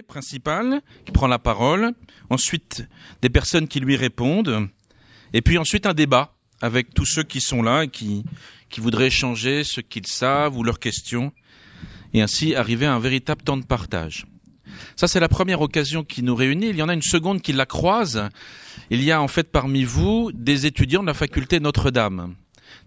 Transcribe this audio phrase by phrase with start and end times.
[0.00, 1.92] principal qui prend la parole,
[2.30, 2.86] ensuite
[3.20, 4.68] des personnes qui lui répondent,
[5.34, 8.24] et puis ensuite un débat avec tous ceux qui sont là et qui,
[8.70, 11.32] qui voudraient échanger ce qu'ils savent ou leurs questions,
[12.14, 14.24] et ainsi arriver à un véritable temps de partage.
[14.96, 16.68] Ça, c'est la première occasion qui nous réunit.
[16.70, 18.28] Il y en a une seconde qui la croise.
[18.88, 22.34] Il y a en fait parmi vous des étudiants de la faculté Notre-Dame,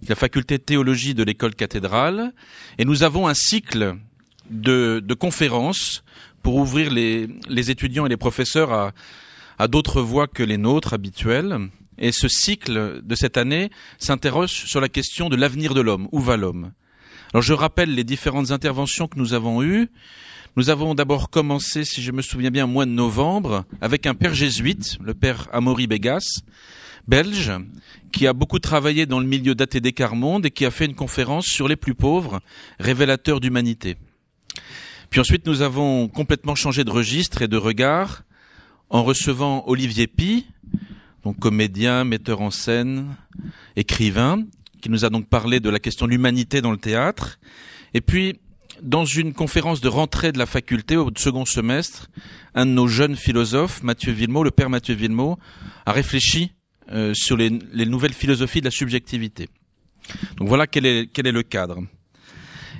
[0.01, 2.33] de la faculté de théologie de l'école cathédrale,
[2.79, 3.97] et nous avons un cycle
[4.49, 6.03] de, de conférences
[6.45, 8.91] pour ouvrir les, étudiants et les professeurs à,
[9.57, 11.57] à d'autres voies que les nôtres habituelles.
[11.97, 16.07] Et ce cycle de cette année s'interroge sur la question de l'avenir de l'homme.
[16.11, 16.71] Où va l'homme?
[17.33, 19.89] Alors je rappelle les différentes interventions que nous avons eues.
[20.55, 24.13] Nous avons d'abord commencé, si je me souviens bien, au mois de novembre, avec un
[24.13, 26.43] père jésuite, le père Amaury Bégas,
[27.07, 27.53] belge,
[28.11, 31.47] qui a beaucoup travaillé dans le milieu d'ATD Carmonde et qui a fait une conférence
[31.47, 32.39] sur les plus pauvres,
[32.79, 33.97] révélateurs d'humanité.
[35.09, 38.23] Puis ensuite, nous avons complètement changé de registre et de regard
[38.89, 40.45] en recevant Olivier Pi,
[41.23, 43.15] donc comédien, metteur en scène,
[43.75, 44.43] écrivain,
[44.81, 47.39] qui nous a donc parlé de la question de l'humanité dans le théâtre.
[47.93, 48.39] Et puis,
[48.81, 52.09] dans une conférence de rentrée de la faculté au second semestre,
[52.53, 55.39] un de nos jeunes philosophes, Mathieu Villemot, le père Mathieu Villemot,
[55.85, 56.51] a réfléchi
[56.91, 59.49] euh, sur les, les, nouvelles philosophies de la subjectivité.
[60.37, 61.79] Donc voilà quel est, quel est le cadre.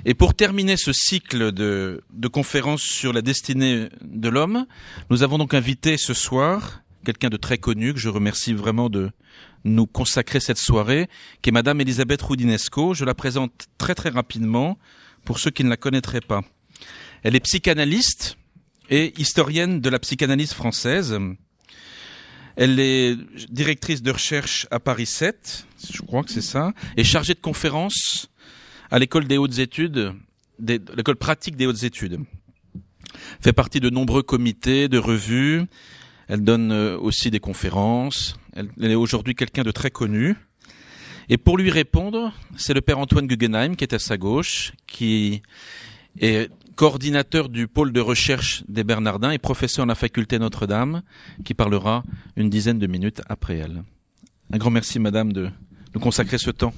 [0.08, 4.64] Et pour terminer ce cycle de, de conférences sur la destinée de l'homme,
[5.10, 9.10] nous avons donc invité ce soir quelqu'un de très connu que je remercie vraiment de
[9.64, 11.08] nous consacrer cette soirée,
[11.42, 12.94] qui est Madame Elisabeth Roudinesco.
[12.94, 14.78] Je la présente très très rapidement
[15.24, 16.42] pour ceux qui ne la connaîtraient pas.
[17.24, 18.36] Elle est psychanalyste
[18.90, 21.18] et historienne de la psychanalyse française.
[22.54, 23.16] Elle est
[23.50, 28.30] directrice de recherche à Paris 7, je crois que c'est ça, et chargée de conférences
[28.90, 30.12] à l'école des hautes études,
[30.58, 32.20] l'école pratique des hautes études.
[33.40, 35.64] Fait partie de nombreux comités, de revues.
[36.28, 38.36] Elle donne euh, aussi des conférences.
[38.52, 40.34] Elle, elle est aujourd'hui quelqu'un de très connu.
[41.28, 45.42] Et pour lui répondre, c'est le père Antoine Guggenheim qui est à sa gauche, qui
[46.20, 51.02] est coordinateur du pôle de recherche des Bernardins et professeur à la faculté Notre-Dame,
[51.44, 52.04] qui parlera
[52.36, 53.82] une dizaine de minutes après elle.
[54.52, 55.50] Un grand merci, madame, de
[55.94, 56.74] nous consacrer ce temps.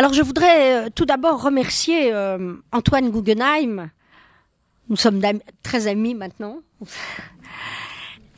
[0.00, 3.90] Alors je voudrais euh, tout d'abord remercier euh, Antoine Guggenheim.
[4.88, 5.20] Nous sommes
[5.62, 6.60] très amis maintenant.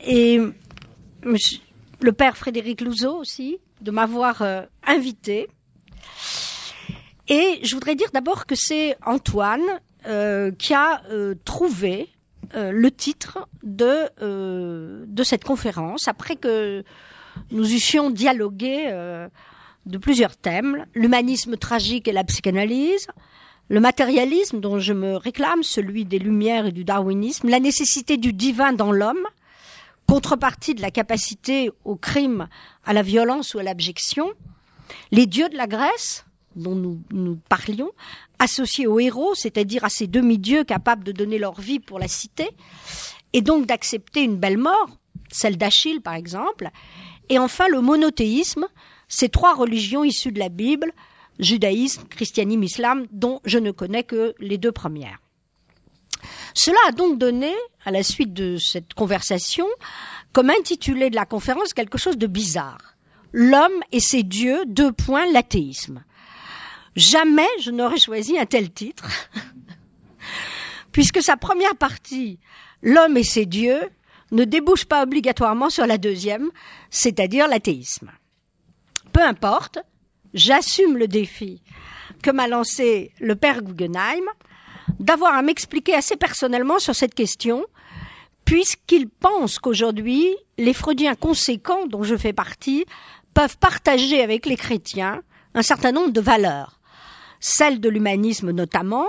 [0.05, 0.41] Et
[2.01, 5.47] le père Frédéric Louzeau aussi, de m'avoir euh, invité.
[7.29, 9.79] Et je voudrais dire d'abord que c'est Antoine
[10.59, 11.01] qui a
[11.45, 12.09] trouvé
[12.53, 16.83] le titre de, de cette conférence, après que
[17.51, 19.29] nous eussions dialogué
[19.85, 23.07] de plusieurs thèmes, l'humanisme tragique et la psychanalyse,
[23.69, 28.33] le matérialisme dont je me réclame, celui des Lumières et du darwinisme, la nécessité du
[28.33, 29.25] divin dans l'homme,
[30.07, 32.47] contrepartie de la capacité au crime,
[32.85, 34.31] à la violence ou à l'abjection,
[35.11, 37.91] les dieux de la Grèce, dont nous, parlions,
[38.39, 42.49] associés aux héros, c'est-à-dire à ces demi-dieux capables de donner leur vie pour la cité,
[43.31, 44.89] et donc d'accepter une belle mort,
[45.31, 46.69] celle d'Achille par exemple,
[47.29, 48.67] et enfin le monothéisme,
[49.13, 50.91] ces trois religions issues de la Bible,
[51.37, 55.19] judaïsme, christianisme, islam, dont je ne connais que les deux premières.
[56.55, 57.53] Cela a donc donné,
[57.85, 59.67] à la suite de cette conversation,
[60.31, 62.95] comme intitulé de la conférence quelque chose de bizarre.
[63.33, 66.03] L'homme et ses dieux, deux points, l'athéisme.
[66.95, 69.07] Jamais je n'aurais choisi un tel titre,
[70.91, 72.39] puisque sa première partie,
[72.81, 73.81] l'homme et ses dieux,
[74.31, 76.49] ne débouche pas obligatoirement sur la deuxième,
[76.89, 78.09] c'est-à-dire l'athéisme.
[79.13, 79.77] Peu importe,
[80.33, 81.61] j'assume le défi
[82.23, 84.25] que m'a lancé le père Guggenheim,
[84.99, 87.65] d'avoir à m'expliquer assez personnellement sur cette question,
[88.43, 92.85] puisqu'il pense qu'aujourd'hui, les freudiens conséquents dont je fais partie
[93.33, 95.21] peuvent partager avec les chrétiens
[95.53, 96.79] un certain nombre de valeurs,
[97.39, 99.05] celles de l'humanisme notamment,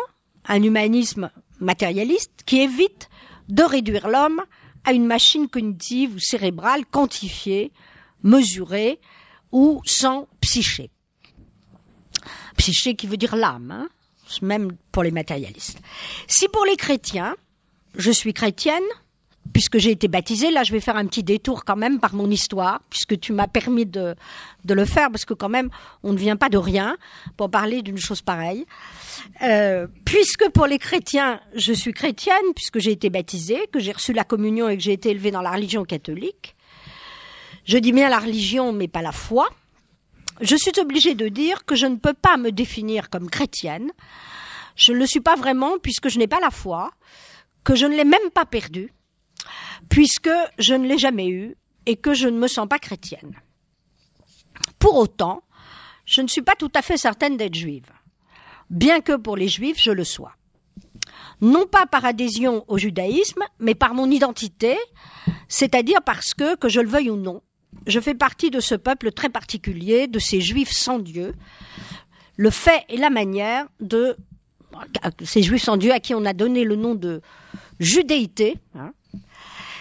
[0.47, 3.09] un humanisme matérialiste qui évite
[3.49, 4.43] de réduire l'homme
[4.84, 7.73] à une machine cognitive ou cérébrale quantifiée,
[8.23, 9.00] mesurée
[9.55, 10.91] ou sans psyché.
[12.56, 13.89] Psyché qui veut dire l'âme, hein
[14.43, 15.79] même pour les matérialistes.
[16.27, 17.37] Si pour les chrétiens,
[17.97, 18.83] je suis chrétienne,
[19.53, 22.29] puisque j'ai été baptisée, là je vais faire un petit détour quand même par mon
[22.31, 24.17] histoire, puisque tu m'as permis de,
[24.65, 25.71] de le faire, parce que quand même
[26.03, 26.97] on ne vient pas de rien
[27.37, 28.67] pour parler d'une chose pareille.
[29.43, 34.12] Euh, puisque pour les chrétiens, je suis chrétienne, puisque j'ai été baptisée, que j'ai reçu
[34.12, 36.54] la communion et que j'ai été élevée dans la religion catholique,
[37.64, 39.49] je dis bien la religion, mais pas la foi,
[40.40, 43.93] je suis obligée de dire que je ne peux pas me définir comme chrétienne.
[44.76, 46.93] Je ne le suis pas vraiment puisque je n'ai pas la foi,
[47.62, 48.93] que je ne l'ai même pas perdu,
[49.88, 51.56] puisque je ne l'ai jamais eu
[51.87, 53.40] et que je ne me sens pas chrétienne.
[54.78, 55.43] Pour autant,
[56.05, 57.90] je ne suis pas tout à fait certaine d'être juive,
[58.70, 60.34] bien que pour les juifs je le sois.
[61.40, 64.76] Non pas par adhésion au judaïsme, mais par mon identité,
[65.49, 67.43] c'est-à-dire parce que, que je le veuille ou non,
[67.86, 71.34] je fais partie de ce peuple très particulier, de ces juifs sans Dieu,
[72.36, 74.16] le fait et la manière de
[75.25, 77.20] ces juifs sans Dieu à qui on a donné le nom de
[77.78, 78.56] judéité.
[78.75, 78.92] Hein.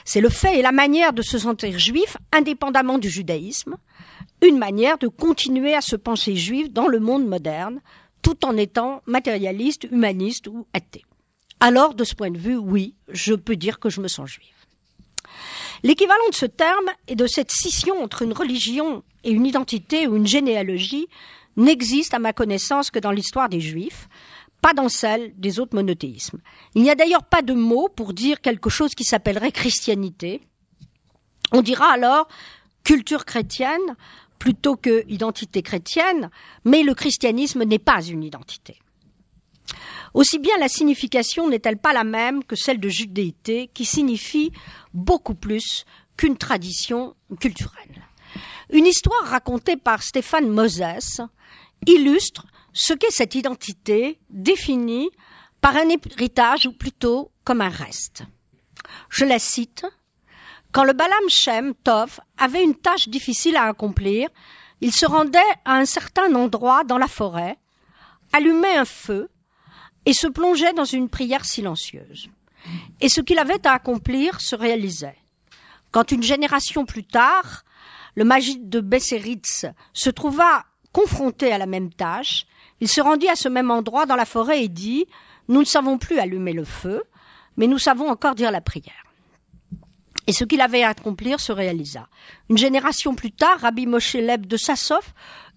[0.05, 3.75] c'est le fait et la manière de se sentir juif indépendamment du judaïsme,
[4.41, 7.81] une manière de continuer à se penser juif dans le monde moderne,
[8.21, 11.03] tout en étant matérialiste, humaniste ou athée.
[11.59, 14.52] Alors, de ce point de vue, oui, je peux dire que je me sens juive.
[15.83, 20.15] L'équivalent de ce terme et de cette scission entre une religion et une identité ou
[20.15, 21.07] une généalogie
[21.57, 24.07] n'existe à ma connaissance que dans l'histoire des Juifs,
[24.62, 26.39] pas dans celle des autres monothéismes.
[26.74, 30.41] Il n'y a d'ailleurs pas de mot pour dire quelque chose qui s'appellerait christianité.
[31.51, 32.29] On dira alors
[32.86, 33.97] culture chrétienne
[34.39, 36.29] plutôt que identité chrétienne,
[36.63, 38.79] mais le christianisme n'est pas une identité.
[40.13, 44.51] Aussi bien la signification n'est-elle pas la même que celle de judéité, qui signifie
[44.94, 45.86] beaucoup plus
[46.18, 48.04] qu'une tradition culturelle.
[48.71, 51.21] Une histoire racontée par Stéphane Moses
[51.88, 55.10] illustre ce qu'est cette identité définie
[55.62, 58.24] par un héritage ou plutôt comme un reste.
[59.10, 59.86] Je la cite.
[60.71, 64.30] Quand le Balam Shem Tov avait une tâche difficile à accomplir,
[64.81, 67.57] il se rendait à un certain endroit dans la forêt,
[68.33, 69.30] allumait un feu
[70.05, 72.29] et se plongeait dans une prière silencieuse.
[73.01, 75.17] Et ce qu'il avait à accomplir se réalisait.
[75.91, 77.63] Quand une génération plus tard,
[78.15, 82.45] le magide de Besseritz se trouva confronté à la même tâche,
[82.79, 85.05] il se rendit à ce même endroit dans la forêt et dit
[85.47, 87.03] Nous ne savons plus allumer le feu,
[87.57, 89.03] mais nous savons encore dire la prière.
[90.27, 92.07] Et ce qu'il avait à accomplir se réalisa.
[92.50, 95.13] Une génération plus tard, Rabbi Moshe Leb de Sassov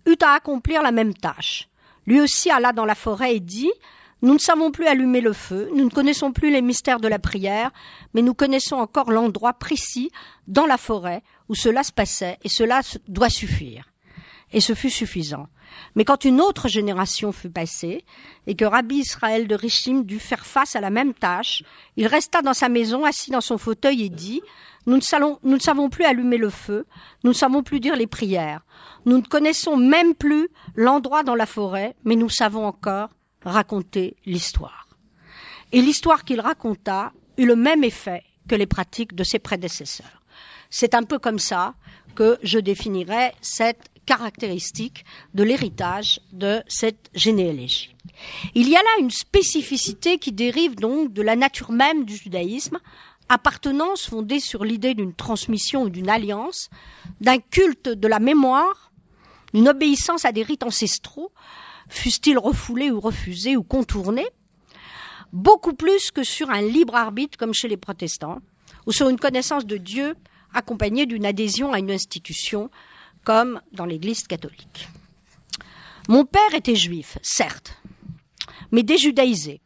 [0.07, 1.69] eut à accomplir la même tâche.
[2.07, 3.73] Lui aussi alla dans la forêt et dit
[4.23, 7.19] nous ne savons plus allumer le feu, nous ne connaissons plus les mystères de la
[7.19, 7.71] prière,
[8.15, 10.11] mais nous connaissons encore l'endroit précis
[10.47, 13.93] dans la forêt où cela se passait, et cela doit suffire.
[14.53, 15.49] Et ce fut suffisant.
[15.97, 18.05] Mais quand une autre génération fut passée,
[18.47, 21.63] et que Rabbi Israël de Richim dut faire face à la même tâche,
[21.97, 24.41] il resta dans sa maison, assis dans son fauteuil, et dit
[24.87, 26.87] nous ne, nous ne savons plus allumer le feu,
[27.25, 28.65] nous ne savons plus dire les prières,
[29.05, 33.11] nous ne connaissons même plus l'endroit dans la forêt, mais nous savons encore
[33.45, 34.89] raconter l'histoire.
[35.73, 40.23] Et l'histoire qu'il raconta eut le même effet que les pratiques de ses prédécesseurs.
[40.71, 41.75] C'est un peu comme ça
[42.15, 45.05] que je définirais cette caractéristique
[45.35, 47.95] de l'héritage de cette généalogie.
[48.55, 52.79] Il y a là une spécificité qui dérive donc de la nature même du judaïsme,
[53.29, 56.71] appartenance fondée sur l'idée d'une transmission ou d'une alliance,
[57.21, 58.93] d'un culte de la mémoire,
[59.53, 61.33] une obéissance à des rites ancestraux,
[61.89, 64.29] fussent-ils refoulés ou refusés ou contournés,
[65.33, 68.41] beaucoup plus que sur un libre arbitre comme chez les protestants,
[68.87, 70.15] ou sur une connaissance de Dieu
[70.55, 72.71] accompagnée d'une adhésion à une institution
[73.25, 74.89] comme dans l'Église catholique.
[76.09, 77.77] Mon père était juif, certes,
[78.71, 79.61] mais déjudaïsé.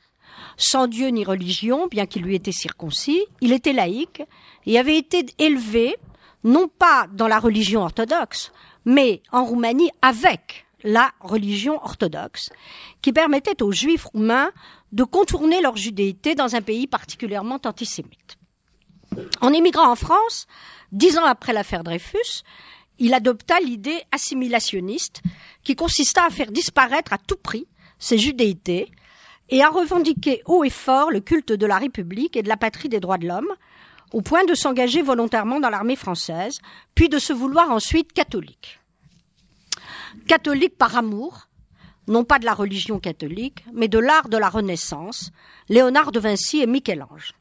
[0.57, 4.23] Sans Dieu ni religion, bien qu'il lui était circoncis, il était laïque
[4.67, 5.97] et avait été élevé
[6.45, 8.53] non pas dans la religion orthodoxe,
[8.85, 12.51] mais en Roumanie avec la religion orthodoxe,
[13.03, 14.51] qui permettait aux juifs roumains
[14.93, 18.39] de contourner leur judéité dans un pays particulièrement antisémite.
[19.41, 20.47] En émigrant en France,
[20.93, 22.43] dix ans après l'affaire Dreyfus,
[22.99, 25.23] il adopta l'idée assimilationniste
[25.65, 27.67] qui consista à faire disparaître à tout prix
[27.99, 28.91] ses judéités
[29.49, 32.89] et à revendiquer haut et fort le culte de la République et de la patrie
[32.89, 33.53] des droits de l'homme,
[34.13, 36.61] au point de s'engager volontairement dans l'armée française,
[36.95, 38.80] puis de se vouloir ensuite catholique
[40.27, 41.49] catholique par amour,
[42.07, 45.31] non pas de la religion catholique, mais de l'art de la Renaissance,
[45.69, 47.35] Léonard de Vinci et Michel-Ange.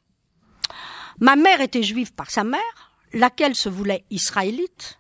[1.20, 5.00] Ma mère était juive par sa mère, laquelle se voulait israélite,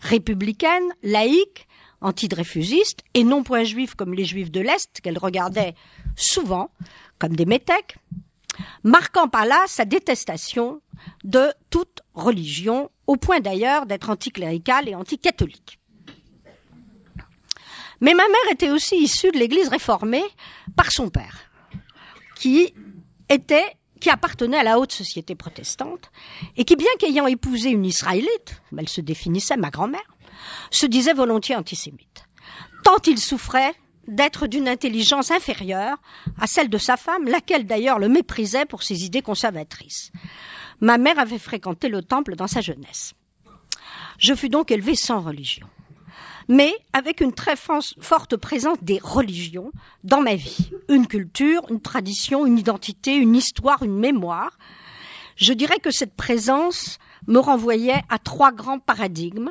[0.00, 1.66] républicaine, laïque,
[2.00, 5.74] antidréfusiste, et non point juive comme les juifs de l'Est, qu'elle regardait
[6.16, 6.70] souvent
[7.18, 7.96] comme des métèques,
[8.84, 10.80] marquant par là sa détestation
[11.24, 15.79] de toute religion, au point d'ailleurs d'être anticléricale et anticatholique.
[18.00, 20.24] Mais ma mère était aussi issue de l'église réformée
[20.76, 21.36] par son père,
[22.36, 22.74] qui
[23.28, 26.10] était, qui appartenait à la haute société protestante,
[26.56, 30.16] et qui, bien qu'ayant épousé une israélite, elle se définissait ma grand-mère,
[30.70, 32.24] se disait volontiers antisémite.
[32.84, 33.74] Tant il souffrait
[34.08, 35.98] d'être d'une intelligence inférieure
[36.40, 40.10] à celle de sa femme, laquelle d'ailleurs le méprisait pour ses idées conservatrices.
[40.80, 43.14] Ma mère avait fréquenté le temple dans sa jeunesse.
[44.18, 45.66] Je fus donc élevée sans religion,
[46.50, 49.70] mais avec une très forte présence des religions
[50.02, 50.72] dans ma vie.
[50.88, 54.58] Une culture, une tradition, une identité, une histoire, une mémoire.
[55.36, 59.50] Je dirais que cette présence me renvoyait à trois grands paradigmes,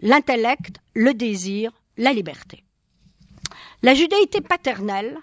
[0.00, 2.62] l'intellect, le désir, la liberté.
[3.82, 5.16] La judéité paternelle,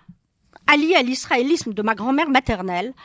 [0.66, 2.96] alliée à l'israélisme de ma grand-mère maternelle,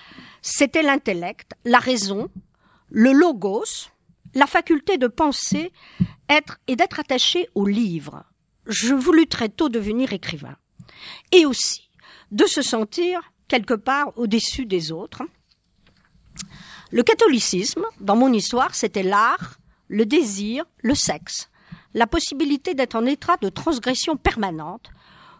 [0.40, 2.30] c'était l'intellect, la raison,
[2.88, 3.90] le logos,
[4.34, 5.72] la faculté de penser,
[6.28, 8.24] être et d'être attaché au livre.
[8.66, 10.56] Je voulus très tôt devenir écrivain.
[11.32, 11.86] Et aussi
[12.30, 15.22] de se sentir quelque part au-dessus des autres.
[16.90, 21.48] Le catholicisme, dans mon histoire, c'était l'art, le désir, le sexe,
[21.94, 24.90] la possibilité d'être en état de transgression permanente,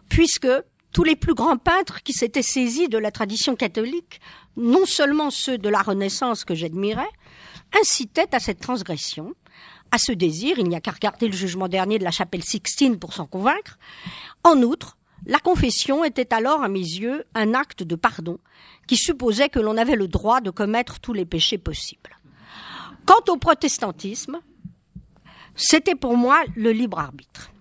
[0.09, 0.47] puisque
[0.91, 4.19] tous les plus grands peintres qui s'étaient saisis de la tradition catholique,
[4.55, 7.09] non seulement ceux de la Renaissance que j'admirais,
[7.79, 9.33] incitaient à cette transgression,
[9.91, 12.99] à ce désir, il n'y a qu'à regarder le jugement dernier de la chapelle Sixtine
[12.99, 13.77] pour s'en convaincre.
[14.43, 18.39] En outre, la confession était alors, à mes yeux, un acte de pardon
[18.87, 22.17] qui supposait que l'on avait le droit de commettre tous les péchés possibles.
[23.05, 24.39] Quant au protestantisme,
[25.55, 27.51] c'était pour moi le libre arbitre.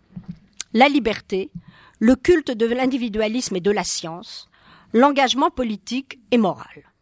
[0.72, 1.50] La liberté,
[1.98, 4.48] le culte de l'individualisme et de la science,
[4.92, 6.92] l'engagement politique et moral.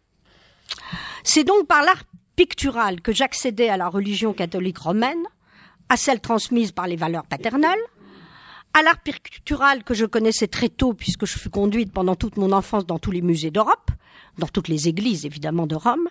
[1.24, 2.04] C'est donc par l'art
[2.36, 5.22] pictural que j'accédais à la religion catholique romaine,
[5.88, 7.82] à celle transmise par les valeurs paternelles,
[8.72, 12.52] à l'art pictural que je connaissais très tôt puisque je fus conduite pendant toute mon
[12.52, 13.90] enfance dans tous les musées d'Europe,
[14.38, 16.08] dans toutes les églises évidemment de Rome.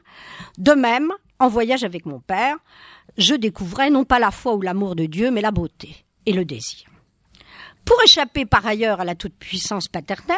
[0.57, 2.55] De même, en voyage avec mon père,
[3.17, 6.45] je découvrais non pas la foi ou l'amour de Dieu, mais la beauté et le
[6.45, 6.92] désir.
[7.85, 10.37] Pour échapper par ailleurs à la toute-puissance paternelle,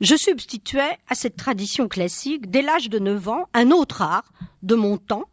[0.00, 4.32] je substituais à cette tradition classique, dès l'âge de 9 ans, un autre art,
[4.62, 5.28] de mon temps,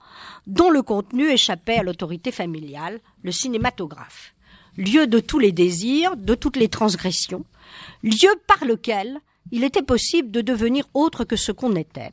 [0.47, 4.33] dont le contenu échappait à l'autorité familiale, le cinématographe.
[4.75, 7.45] Lieu de tous les désirs, de toutes les transgressions,
[8.01, 9.19] lieu par lequel
[9.51, 12.11] il était possible de devenir autre que ce qu'on était.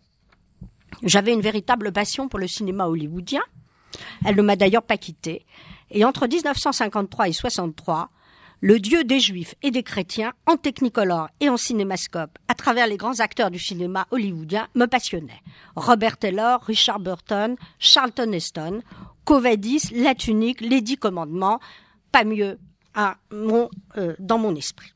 [1.02, 3.42] J'avais une véritable passion pour le cinéma hollywoodien.
[4.24, 5.46] Elle ne m'a d'ailleurs pas quitté.
[5.90, 8.10] Et entre 1953 et 63,
[8.60, 12.96] le Dieu des Juifs et des chrétiens en technicolore et en cinémascope à travers les
[12.96, 15.42] grands acteurs du cinéma hollywoodien me passionnait.
[15.76, 18.82] Robert Taylor, Richard Burton, Charlton Heston,
[19.24, 21.60] Covadis, La Tunique, Les Dix Commandements,
[22.10, 22.58] pas mieux
[22.96, 24.92] euh, dans mon esprit.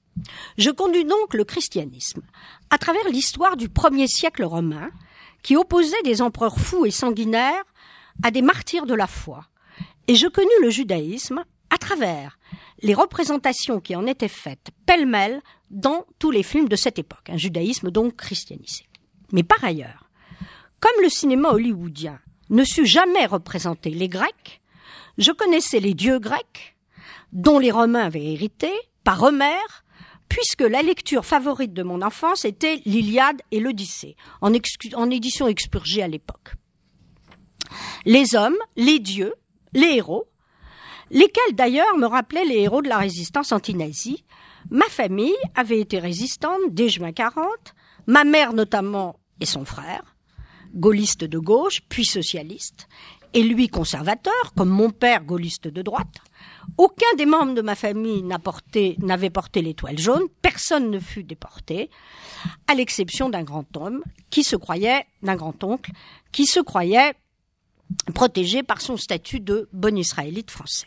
[0.58, 2.22] Je conduis donc le christianisme
[2.70, 4.90] à travers l'histoire du premier siècle romain
[5.42, 7.64] qui opposait des empereurs fous et sanguinaires
[8.22, 9.46] à des martyrs de la foi.
[10.08, 12.38] Et je connus le judaïsme à travers
[12.82, 17.36] les représentations qui en étaient faites pêle-mêle dans tous les films de cette époque, un
[17.36, 18.86] judaïsme donc christianisé.
[19.32, 20.10] Mais par ailleurs,
[20.80, 22.20] comme le cinéma hollywoodien
[22.50, 24.60] ne sut jamais représenter les Grecs,
[25.16, 26.76] je connaissais les dieux grecs,
[27.32, 28.70] dont les Romains avaient hérité,
[29.04, 29.84] par Homère,
[30.28, 34.52] puisque la lecture favorite de mon enfance était l'Iliade et l'Odyssée, en,
[34.94, 36.54] en édition expurgée à l'époque.
[38.04, 39.34] Les hommes, les dieux,
[39.72, 40.31] les héros
[41.12, 44.24] lesquels d'ailleurs me rappelaient les héros de la résistance anti-nazie.
[44.70, 47.46] Ma famille avait été résistante dès juin 40,
[48.06, 50.16] ma mère notamment et son frère,
[50.74, 52.88] gaulliste de gauche, puis socialiste,
[53.34, 56.18] et lui conservateur, comme mon père gaulliste de droite.
[56.78, 61.90] Aucun des membres de ma famille n'avait porté l'étoile jaune, personne ne fut déporté,
[62.68, 65.90] à l'exception d'un grand homme qui se croyait, d'un grand oncle,
[66.30, 67.14] qui se croyait
[68.14, 70.86] protégé par son statut de bon israélite français.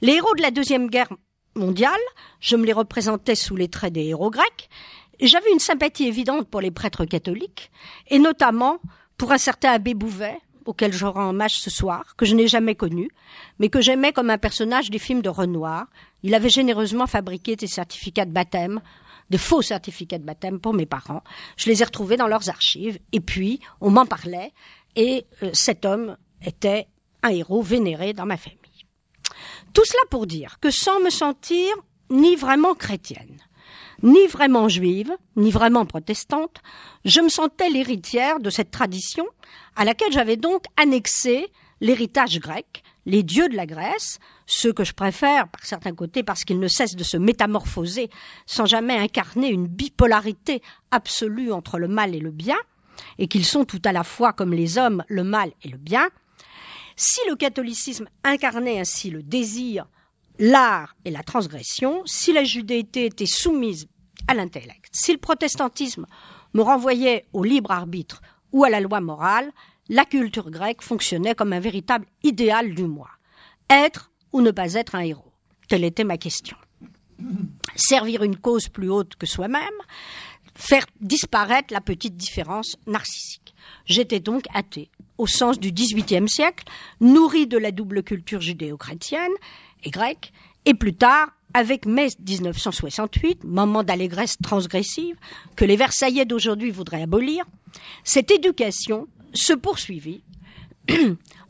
[0.00, 1.08] Les héros de la Deuxième Guerre
[1.54, 2.00] mondiale,
[2.40, 4.68] je me les représentais sous les traits des héros grecs,
[5.20, 7.70] et j'avais une sympathie évidente pour les prêtres catholiques,
[8.08, 8.80] et notamment
[9.16, 12.74] pour un certain abbé Bouvet, auquel je rends hommage ce soir, que je n'ai jamais
[12.74, 13.10] connu,
[13.58, 15.86] mais que j'aimais comme un personnage des films de Renoir.
[16.22, 18.80] Il avait généreusement fabriqué des certificats de baptême,
[19.30, 21.22] des faux certificats de baptême pour mes parents.
[21.56, 24.52] Je les ai retrouvés dans leurs archives, et puis on m'en parlait,
[24.96, 26.86] et euh, cet homme était
[27.22, 28.58] un héros vénéré dans ma famille.
[29.74, 31.74] Tout cela pour dire que sans me sentir
[32.08, 33.38] ni vraiment chrétienne,
[34.02, 36.62] ni vraiment juive, ni vraiment protestante,
[37.04, 39.26] je me sentais l'héritière de cette tradition
[39.76, 41.48] à laquelle j'avais donc annexé
[41.80, 46.44] l'héritage grec, les dieux de la Grèce, ceux que je préfère par certains côtés parce
[46.44, 48.10] qu'ils ne cessent de se métamorphoser
[48.46, 52.56] sans jamais incarner une bipolarité absolue entre le mal et le bien,
[53.18, 56.08] et qu'ils sont tout à la fois comme les hommes le mal et le bien,
[56.96, 59.86] si le catholicisme incarnait ainsi le désir,
[60.38, 63.88] l'art et la transgression, si la judéité était soumise
[64.28, 64.88] à l'intellect.
[64.92, 66.06] Si le protestantisme
[66.54, 68.22] me renvoyait au libre arbitre
[68.52, 69.50] ou à la loi morale,
[69.88, 73.10] la culture grecque fonctionnait comme un véritable idéal du moi.
[73.68, 75.32] Être ou ne pas être un héros.
[75.68, 76.56] Telle était ma question.
[77.76, 79.60] Servir une cause plus haute que soi-même,
[80.54, 83.43] faire disparaître la petite différence narcissique.
[83.86, 86.64] J'étais donc athée, au sens du XVIIIe siècle,
[87.00, 89.32] nourri de la double culture judéo-chrétienne
[89.84, 90.32] et grecque,
[90.64, 95.16] et plus tard, avec mai 1968, moment d'allégresse transgressive,
[95.56, 97.44] que les Versaillais d'aujourd'hui voudraient abolir,
[98.02, 100.22] cette éducation se poursuivit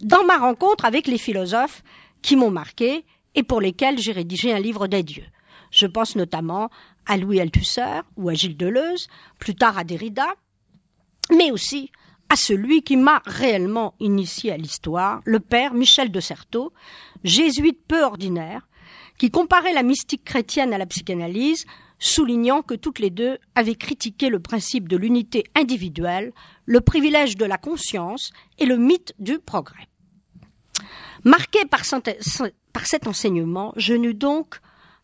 [0.03, 1.83] dans ma rencontre avec les philosophes
[2.23, 3.05] qui m'ont marqué
[3.35, 5.25] et pour lesquels j'ai rédigé un livre d'adieu.
[5.71, 6.71] Je pense notamment
[7.07, 10.35] à Louis Althusser ou à Gilles Deleuze, plus tard à Derrida,
[11.37, 11.91] mais aussi
[12.29, 16.73] à celui qui m'a réellement initié à l'histoire, le père Michel de Certeau,
[17.23, 18.67] jésuite peu ordinaire,
[19.19, 21.67] qui comparait la mystique chrétienne à la psychanalyse,
[21.99, 26.33] soulignant que toutes les deux avaient critiqué le principe de l'unité individuelle,
[26.67, 29.89] le privilège de la conscience et le mythe du progrès.
[31.25, 34.61] Marqué par, cet enseignement, je n'eus donc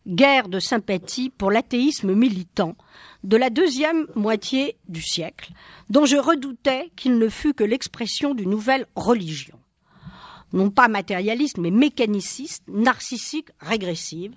[0.07, 2.75] guère de sympathie pour l'athéisme militant
[3.23, 5.51] de la deuxième moitié du siècle,
[5.89, 9.59] dont je redoutais qu'il ne fût que l'expression d'une nouvelle religion.
[10.53, 14.33] Non pas matérialiste, mais mécaniciste, narcissique, régressive,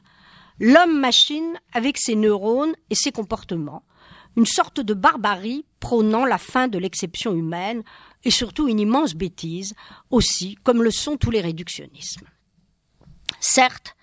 [0.61, 3.85] l'homme-machine avec ses neurones et ses comportements,
[4.37, 7.83] une sorte de barbarie prônant la fin de l'exception humaine
[8.25, 9.75] et surtout une immense bêtise
[10.11, 12.27] aussi, comme le sont tous les réductionnismes.
[13.41, 13.97] Certes,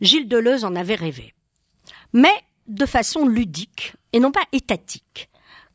[0.00, 1.34] Gilles Deleuze en avait rêvé,
[2.12, 2.34] mais
[2.68, 5.28] de façon ludique et non pas étatique,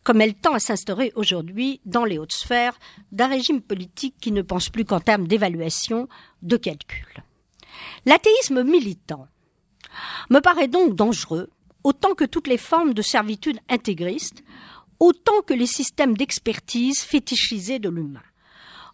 [0.04, 2.78] comme elle tend à s'instaurer aujourd'hui dans les hautes sphères
[3.12, 6.08] d'un régime politique qui ne pense plus qu'en termes d'évaluation,
[6.42, 7.24] de calcul.
[8.06, 9.28] L'athéisme militant
[10.30, 11.50] me paraît donc dangereux,
[11.84, 14.44] autant que toutes les formes de servitude intégriste,
[15.00, 18.22] autant que les systèmes d'expertise fétichisés de l'humain.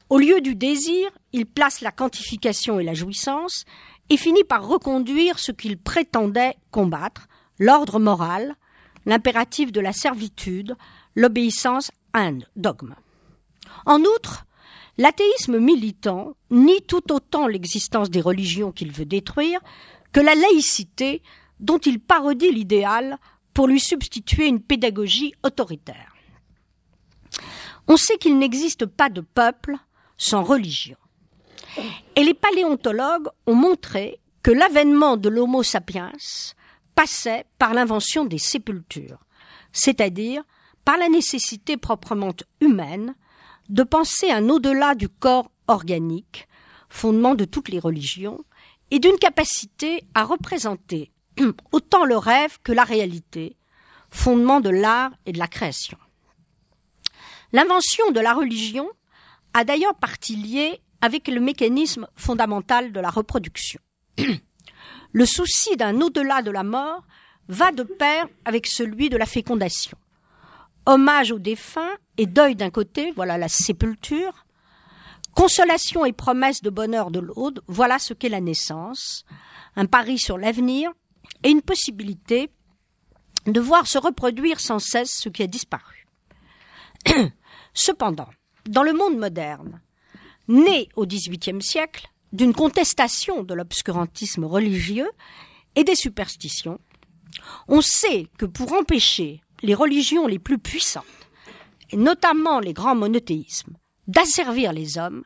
[0.09, 3.65] Au lieu du désir, il place la quantification et la jouissance
[4.09, 7.27] et finit par reconduire ce qu'il prétendait combattre,
[7.59, 8.55] l'ordre moral,
[9.05, 10.75] l'impératif de la servitude,
[11.15, 12.95] l'obéissance à un dogme.
[13.85, 14.45] En outre,
[14.97, 19.59] l'athéisme militant nie tout autant l'existence des religions qu'il veut détruire
[20.11, 21.21] que la laïcité
[21.59, 23.17] dont il parodie l'idéal
[23.53, 26.15] pour lui substituer une pédagogie autoritaire.
[27.87, 29.75] On sait qu'il n'existe pas de peuple
[30.17, 30.97] sans religion.
[32.15, 36.11] Et les paléontologues ont montré que l'avènement de l'Homo sapiens
[36.97, 39.19] passait par l'invention des sépultures,
[39.71, 40.43] c'est-à-dire
[40.83, 43.13] par la nécessité proprement humaine
[43.69, 46.47] de penser un au-delà du corps organique,
[46.89, 48.43] fondement de toutes les religions,
[48.89, 51.11] et d'une capacité à représenter
[51.71, 53.57] autant le rêve que la réalité,
[54.09, 55.99] fondement de l'art et de la création.
[57.51, 58.89] L'invention de la religion
[59.53, 63.79] a d'ailleurs partie liée avec le mécanisme fondamental de la reproduction.
[65.11, 67.03] le souci d'un au-delà de la mort
[67.47, 69.97] va de pair avec celui de la fécondation.
[70.85, 74.45] Hommage aux défunts et deuil d'un côté, voilà la sépulture,
[75.33, 79.25] consolation et promesse de bonheur de l'autre, voilà ce qu'est la naissance,
[79.75, 80.91] un pari sur l'avenir
[81.43, 82.49] et une possibilité
[83.45, 86.07] de voir se reproduire sans cesse ce qui a disparu.
[87.73, 88.29] Cependant,
[88.67, 89.81] dans le monde moderne,
[90.47, 95.09] né au XVIIIe siècle d'une contestation de l'obscurantisme religieux
[95.75, 96.79] et des superstitions,
[97.67, 101.05] on sait que pour empêcher les religions les plus puissantes,
[101.93, 105.23] notamment les grands monothéismes, d'asservir les hommes,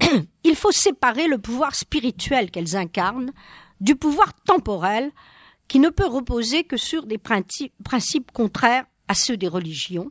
[0.44, 3.32] il faut séparer le pouvoir spirituel qu'elles incarnent
[3.80, 5.10] du pouvoir temporel
[5.68, 10.10] qui ne peut reposer que sur des principes contraires à ceux des religions,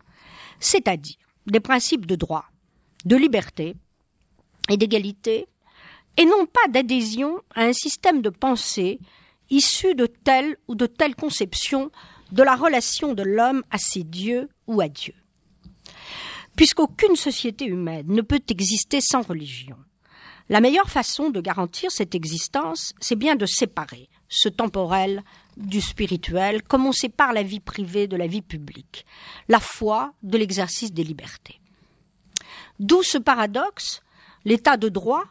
[0.60, 2.46] c'est-à-dire des principes de droit,
[3.06, 3.76] de liberté
[4.70, 5.48] et d'égalité,
[6.18, 9.00] et non pas d'adhésion à un système de pensée
[9.50, 11.92] issu de telle ou de telle conception
[12.32, 15.14] de la relation de l'homme à ses dieux ou à Dieu.
[16.56, 19.78] Puisqu'aucune société humaine ne peut exister sans religion,
[20.50, 25.24] la meilleure façon de garantir cette existence, c'est bien de séparer ce temporel
[25.58, 29.06] du spirituel, comme on sépare la vie privée de la vie publique,
[29.50, 31.60] la foi de l'exercice des libertés.
[32.80, 34.02] D'où ce paradoxe,
[34.46, 35.26] l'état de droit,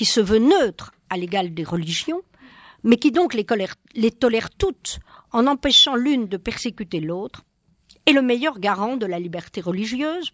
[0.00, 2.22] qui se veut neutre à l'égal des religions,
[2.84, 4.98] mais qui donc les, tolère toutes
[5.30, 7.44] en empêchant l'une de persécuter l'autre,
[8.06, 10.32] est le meilleur garant de la liberté religieuse,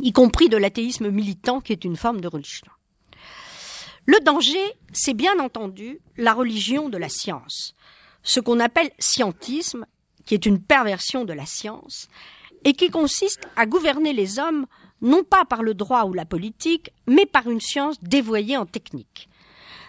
[0.00, 2.66] y compris de l'athéisme militant qui est une forme de religion.
[4.06, 7.74] Le danger, c'est bien entendu la religion de la science,
[8.22, 9.84] ce qu'on appelle scientisme,
[10.24, 12.08] qui est une perversion de la science,
[12.64, 14.64] et qui consiste à gouverner les hommes
[15.02, 19.28] non pas par le droit ou la politique, mais par une science dévoyée en technique.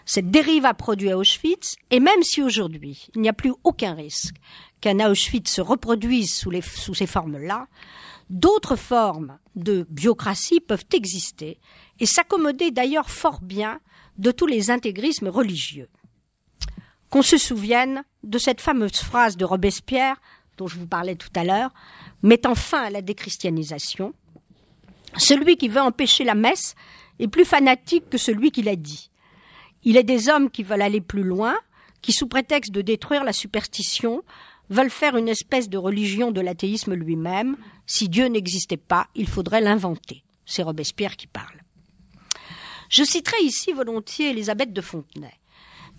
[0.05, 4.35] Cette dérive a produit Auschwitz, et même si aujourd'hui il n'y a plus aucun risque
[4.81, 7.67] qu'un Auschwitz se reproduise sous, sous ces formes-là,
[8.29, 11.59] d'autres formes de biocratie peuvent exister
[11.99, 13.79] et s'accommoder d'ailleurs fort bien
[14.17, 15.89] de tous les intégrismes religieux.
[17.09, 20.19] Qu'on se souvienne de cette fameuse phrase de Robespierre,
[20.57, 21.71] dont je vous parlais tout à l'heure,
[22.21, 24.13] mettant fin à la déchristianisation.
[25.17, 26.75] Celui qui veut empêcher la messe
[27.19, 29.09] est plus fanatique que celui qui l'a dit.
[29.83, 31.55] Il est des hommes qui veulent aller plus loin,
[32.01, 34.23] qui, sous prétexte de détruire la superstition,
[34.69, 37.57] veulent faire une espèce de religion de l'athéisme lui-même.
[37.85, 40.23] Si Dieu n'existait pas, il faudrait l'inventer.
[40.45, 41.61] C'est Robespierre qui parle.
[42.89, 45.33] Je citerai ici volontiers Elisabeth de Fontenay,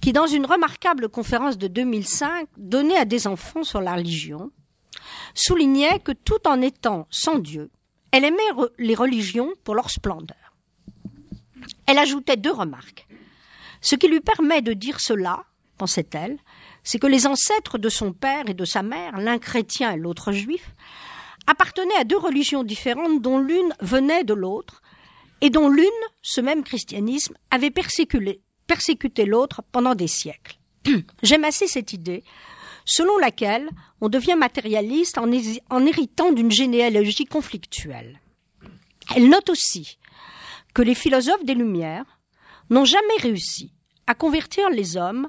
[0.01, 4.51] qui, dans une remarquable conférence de 2005 donnée à des enfants sur la religion,
[5.35, 7.71] soulignait que tout en étant sans Dieu,
[8.15, 10.55] elle aimait les religions pour leur splendeur.
[11.89, 13.09] Elle ajoutait deux remarques.
[13.81, 15.43] Ce qui lui permet de dire cela,
[15.79, 16.39] pensait-elle,
[16.85, 20.31] c'est que les ancêtres de son père et de sa mère, l'un chrétien et l'autre
[20.31, 20.77] juif,
[21.49, 24.81] appartenaient à deux religions différentes dont l'une venait de l'autre
[25.41, 25.89] et dont l'une,
[26.23, 30.61] ce même christianisme, avait persécuté, persécuté l'autre pendant des siècles.
[31.25, 32.23] J'aime assez cette idée,
[32.85, 33.69] selon laquelle
[34.01, 38.21] on devient matérialiste en, héritant d'une généalogie conflictuelle.
[39.15, 39.99] Elle note aussi
[40.75, 42.21] que les philosophes des Lumières
[42.71, 43.73] n'ont jamais réussi
[44.07, 45.29] à convertir les hommes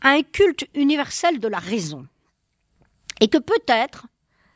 [0.00, 2.06] à un culte universel de la raison.
[3.20, 4.06] Et que peut-être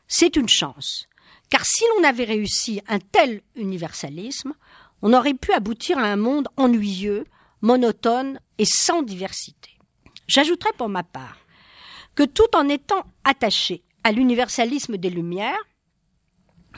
[0.07, 1.07] c'est une chance,
[1.49, 4.53] car si l'on avait réussi un tel universalisme,
[5.01, 7.25] on aurait pu aboutir à un monde ennuyeux,
[7.61, 9.71] monotone et sans diversité.
[10.27, 11.40] J'ajouterai pour ma part
[12.15, 15.61] que tout en étant attaché à l'universalisme des Lumières,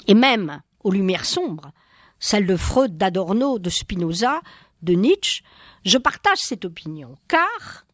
[0.08, 1.72] et même aux Lumières sombres,
[2.20, 4.42] celles de Freud, d'Adorno, de Spinoza,
[4.82, 5.44] de Nietzsche,
[5.86, 7.86] je partage cette opinion, car,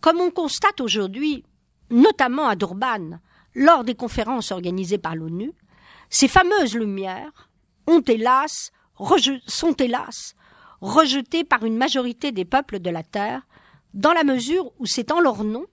[0.00, 1.44] comme on constate aujourd'hui,
[1.90, 3.20] notamment à Durban,
[3.54, 5.52] lors des conférences organisées par l'ONU,
[6.10, 7.48] ces fameuses lumières
[7.86, 8.72] ont hélas
[9.46, 10.34] sont hélas
[10.80, 13.42] rejetés par une majorité des peuples de la Terre,
[13.94, 15.66] dans la mesure où c'est en leur nom,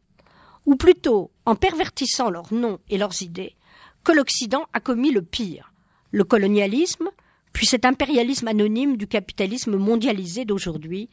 [0.66, 3.56] ou plutôt en pervertissant leurs noms et leurs idées,
[4.04, 5.74] que l'Occident a commis le pire,
[6.12, 7.10] le colonialisme,
[7.54, 11.10] puis cet impérialisme anonyme du capitalisme mondialisé d'aujourd'hui,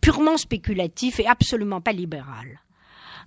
[0.00, 2.60] purement spéculatif et absolument pas libéral.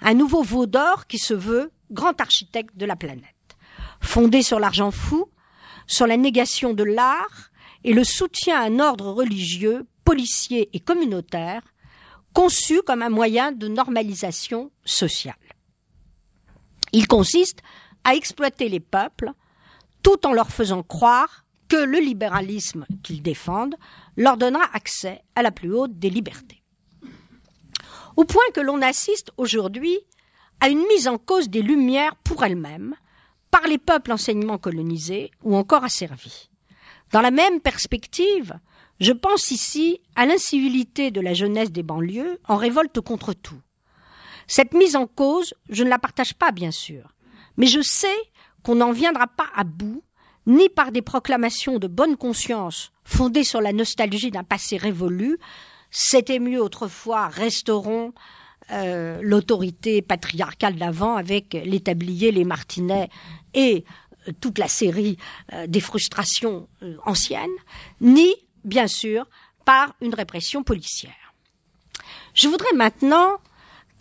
[0.02, 3.58] Un nouveau veau d'or qui se veut grand architecte de la planète,
[4.00, 5.30] fondé sur l'argent fou,
[5.88, 7.52] sur la négation de l'art,
[7.84, 11.64] et le soutien à un ordre religieux, policier et communautaire,
[12.34, 15.36] conçu comme un moyen de normalisation sociale.
[16.94, 17.60] Il consiste
[18.04, 19.32] à exploiter les peuples
[20.04, 23.76] tout en leur faisant croire que le libéralisme qu'ils défendent
[24.18, 26.62] leur donnera accès à la plus haute des libertés.
[28.18, 29.98] Au point que l'on assiste aujourd'hui
[30.60, 32.96] à une mise en cause des Lumières pour elles-mêmes
[33.52, 36.50] par les peuples enseignement colonisés ou encore asservis.
[37.12, 38.58] Dans la même perspective,
[39.00, 43.60] je pense ici à l'incivilité de la jeunesse des banlieues en révolte contre tout.
[44.52, 47.16] Cette mise en cause, je ne la partage pas, bien sûr,
[47.56, 48.18] mais je sais
[48.64, 50.04] qu'on n'en viendra pas à bout,
[50.46, 55.40] ni par des proclamations de bonne conscience fondées sur la nostalgie d'un passé révolu,
[55.90, 58.14] c'était mieux autrefois, restaurons
[58.72, 63.08] euh, l'autorité patriarcale d'avant avec les tabliers, les martinets
[63.54, 63.86] et
[64.42, 65.16] toute la série
[65.54, 67.56] euh, des frustrations euh, anciennes,
[68.02, 68.36] ni,
[68.66, 69.30] bien sûr,
[69.64, 71.34] par une répression policière.
[72.34, 73.38] Je voudrais maintenant,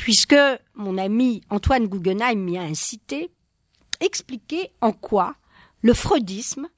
[0.00, 0.34] puisque
[0.74, 3.30] mon ami Antoine Guggenheim m'y a incité,
[4.00, 5.36] expliquer en quoi
[5.82, 6.68] le freudisme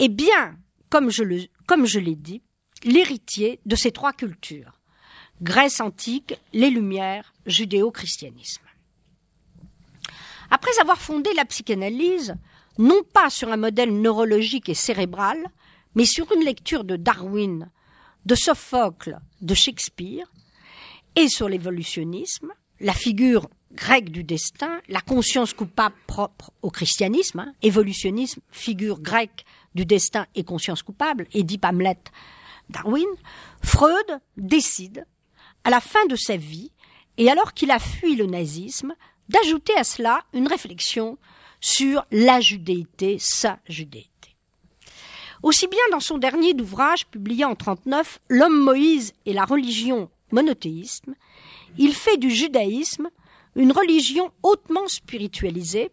[0.00, 0.58] est bien,
[0.90, 2.42] comme je, l'ai dit,
[2.82, 4.80] l'héritier de ces trois cultures.
[5.40, 8.64] Grèce antique, les Lumières, judéo-christianisme.
[10.50, 12.34] Après avoir fondé la psychanalyse,
[12.78, 15.38] non pas sur un modèle neurologique et cérébral,
[15.94, 17.70] mais sur une lecture de Darwin,
[18.26, 20.26] de Sophocle, de Shakespeare,
[21.14, 27.52] et sur l'évolutionnisme, la figure grecque du destin, la conscience coupable propre au christianisme, hein,
[27.62, 31.98] évolutionnisme, figure grecque du destin et conscience coupable, et dit Hamlet
[32.70, 33.08] Darwin,
[33.62, 35.06] Freud décide,
[35.64, 36.70] à la fin de sa vie,
[37.16, 38.94] et alors qu'il a fui le nazisme,
[39.28, 41.18] d'ajouter à cela une réflexion
[41.60, 44.10] sur la judéité, sa judéité.
[45.42, 51.14] Aussi bien dans son dernier ouvrage publié en 39, L'homme Moïse et la religion monothéisme,
[51.78, 53.08] il fait du judaïsme
[53.56, 55.90] une religion hautement spiritualisée,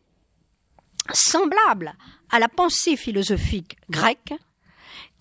[1.14, 1.94] semblable
[2.30, 4.34] à la pensée philosophique grecque,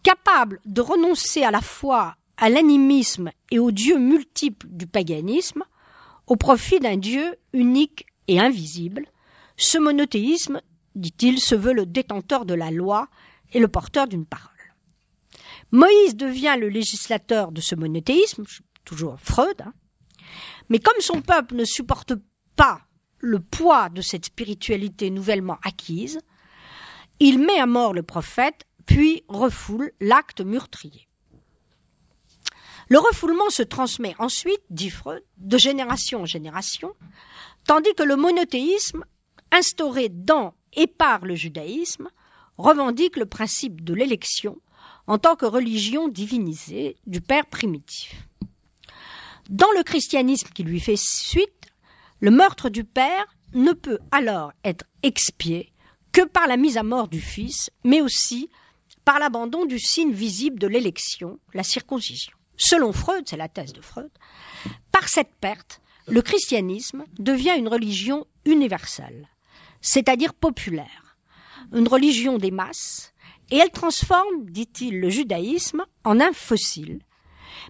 [0.02, 5.62] capable de renoncer à la foi à l'animisme et aux dieux multiples du paganisme,
[6.26, 9.06] au profit d'un Dieu unique et invisible,
[9.56, 10.62] ce monothéisme,
[10.94, 13.08] dit-il, se veut le détenteur de la loi
[13.52, 14.48] et le porteur d'une parole.
[15.70, 18.44] Moïse devient le législateur de ce monothéisme,
[18.84, 19.74] toujours Freud, hein.
[20.68, 22.12] Mais comme son peuple ne supporte
[22.56, 22.80] pas
[23.18, 26.20] le poids de cette spiritualité nouvellement acquise,
[27.18, 31.06] il met à mort le prophète, puis refoule l'acte meurtrier.
[32.88, 36.94] Le refoulement se transmet ensuite, dit Freud, de génération en génération,
[37.66, 39.04] tandis que le monothéisme,
[39.52, 42.08] instauré dans et par le judaïsme,
[42.56, 44.58] revendique le principe de l'élection
[45.06, 48.28] en tant que religion divinisée du Père primitif.
[49.50, 51.72] Dans le christianisme qui lui fait suite,
[52.20, 55.72] le meurtre du Père ne peut alors être expié
[56.12, 58.48] que par la mise à mort du Fils, mais aussi
[59.04, 62.32] par l'abandon du signe visible de l'élection, la circoncision.
[62.56, 64.12] Selon Freud, c'est la thèse de Freud,
[64.92, 69.28] par cette perte, le christianisme devient une religion universelle,
[69.80, 71.16] c'est-à-dire populaire,
[71.72, 73.12] une religion des masses,
[73.50, 77.00] et elle transforme, dit-il, le judaïsme en un fossile.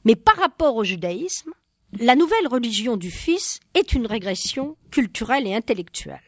[0.04, 1.52] Mais par rapport au judaïsme,
[1.98, 6.20] la nouvelle religion du Fils est une régression culturelle et intellectuelle.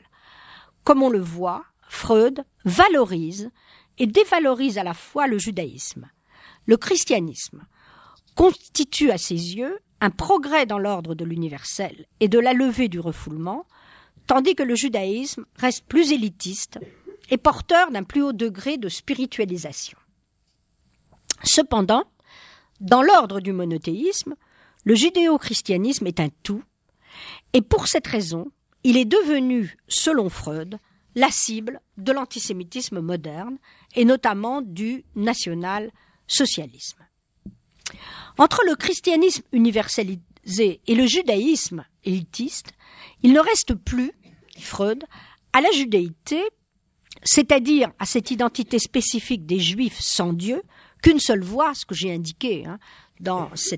[0.84, 3.50] Comme on le voit, Freud valorise
[3.98, 6.10] et dévalorise à la fois le judaïsme.
[6.66, 7.64] Le christianisme,
[8.34, 12.98] constitue à ses yeux un progrès dans l'ordre de l'universel et de la levée du
[12.98, 13.66] refoulement,
[14.26, 16.80] tandis que le judaïsme reste plus élitiste
[17.30, 19.98] et porteur d'un plus haut degré de spiritualisation.
[21.44, 22.04] Cependant,
[22.80, 24.34] dans l'ordre du monothéisme,
[24.84, 26.62] le judéo-christianisme est un tout,
[27.52, 28.50] et pour cette raison,
[28.84, 30.78] il est devenu, selon Freud,
[31.14, 33.58] la cible de l'antisémitisme moderne,
[33.94, 37.04] et notamment du national-socialisme.
[38.38, 42.72] Entre le christianisme universalisé et le judaïsme élitiste,
[43.22, 44.12] il ne reste plus,
[44.56, 45.04] dit Freud,
[45.52, 46.42] à la judéité,
[47.22, 50.62] c'est-à-dire à cette identité spécifique des juifs sans Dieu,
[51.02, 52.78] qu'une seule voix, ce que j'ai indiqué hein,
[53.22, 53.76] dans ce,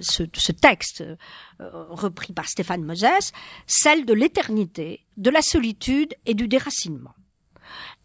[0.00, 3.32] ce, texte euh, repris par Stéphane Moses,
[3.66, 7.14] celle de l'éternité, de la solitude et du déracinement.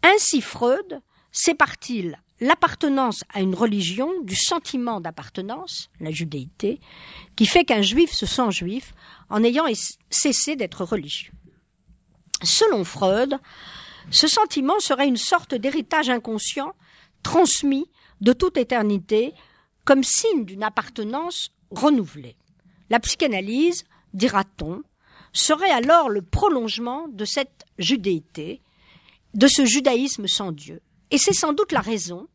[0.02, 1.00] Ainsi Freud
[1.32, 6.80] sépare-t-il l'appartenance à une religion du sentiment d'appartenance, la judéité,
[7.36, 8.92] qui fait qu'un juif se sent juif
[9.30, 9.64] en ayant
[10.10, 11.32] cessé d'être religieux.
[12.42, 13.38] Selon Freud,
[14.10, 16.74] ce sentiment serait une sorte d'héritage inconscient
[17.22, 17.88] transmis
[18.20, 19.32] de toute éternité
[19.84, 22.36] comme signe d'une appartenance renouvelée.
[22.90, 24.82] La psychanalyse, dira-t-on,
[25.32, 28.60] serait alors le prolongement de cette judéité,
[29.34, 30.82] de ce judaïsme sans Dieu.
[31.10, 32.28] Et c'est sans doute la raison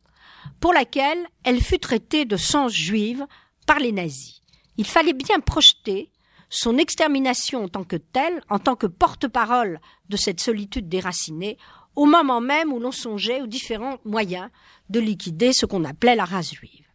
[0.60, 3.26] pour laquelle elle fut traitée de sens juive
[3.66, 4.40] par les nazis.
[4.76, 6.10] Il fallait bien projeter
[6.50, 11.58] son extermination en tant que telle, en tant que porte-parole de cette solitude déracinée,
[11.94, 14.48] au moment même où l'on songeait aux différents moyens
[14.88, 16.87] de liquider ce qu'on appelait la race juive.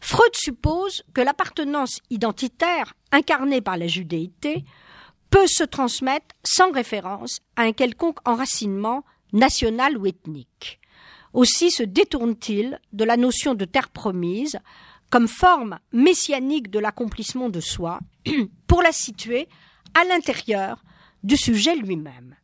[0.00, 4.64] Freud suppose que l'appartenance identitaire incarnée par la judéité
[5.30, 10.80] peut se transmettre sans référence à un quelconque enracinement national ou ethnique.
[11.32, 14.58] Aussi se détourne-t-il de la notion de terre promise
[15.10, 18.00] comme forme messianique de l'accomplissement de soi
[18.66, 19.48] pour la situer
[19.94, 20.82] à l'intérieur
[21.22, 22.36] du sujet lui-même.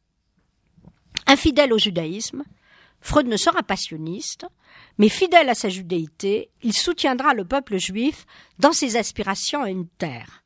[1.26, 2.44] Infidèle au judaïsme,
[3.00, 4.46] Freud ne sera pas sioniste,
[4.98, 8.26] mais fidèle à sa judéité, il soutiendra le peuple juif
[8.59, 10.42] dans ses aspirations à une terre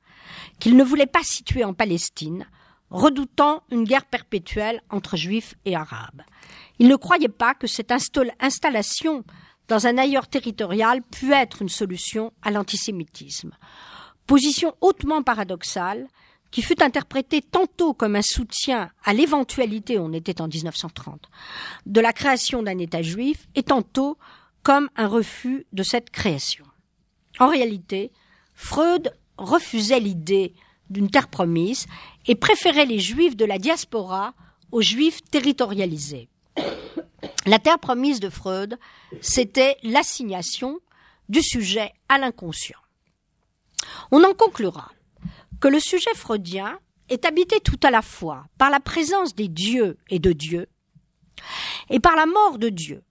[0.58, 2.46] qu'il ne voulait pas situer en Palestine,
[2.90, 6.22] redoutant une guerre perpétuelle entre juifs et arabes.
[6.78, 9.24] Il ne croyait pas que cette installation
[9.68, 13.52] dans un ailleurs territorial pût être une solution à l'antisémitisme.
[14.26, 16.08] Position hautement paradoxale
[16.50, 21.28] qui fut interprétée tantôt comme un soutien à l'éventualité, on était en 1930,
[21.86, 24.18] de la création d'un État juif, et tantôt
[24.62, 26.64] comme un refus de cette création.
[27.38, 28.12] En réalité,
[28.54, 30.54] Freud refusait l'idée
[30.90, 31.86] d'une terre promise
[32.26, 34.34] et préférait les juifs de la diaspora
[34.72, 36.28] aux juifs territorialisés.
[37.46, 38.78] La terre promise de Freud,
[39.20, 40.78] c'était l'assignation
[41.28, 42.78] du sujet à l'inconscient.
[44.10, 44.92] On en conclura
[45.60, 49.96] que le sujet freudien est habité tout à la fois par la présence des dieux
[50.10, 50.68] et de Dieu,
[51.88, 53.02] et par la mort de Dieu,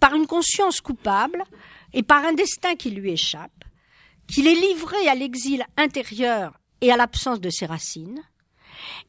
[0.00, 1.42] par une conscience coupable
[1.92, 3.64] et par un destin qui lui échappe,
[4.28, 8.22] qu'il est livré à l'exil intérieur et à l'absence de ses racines,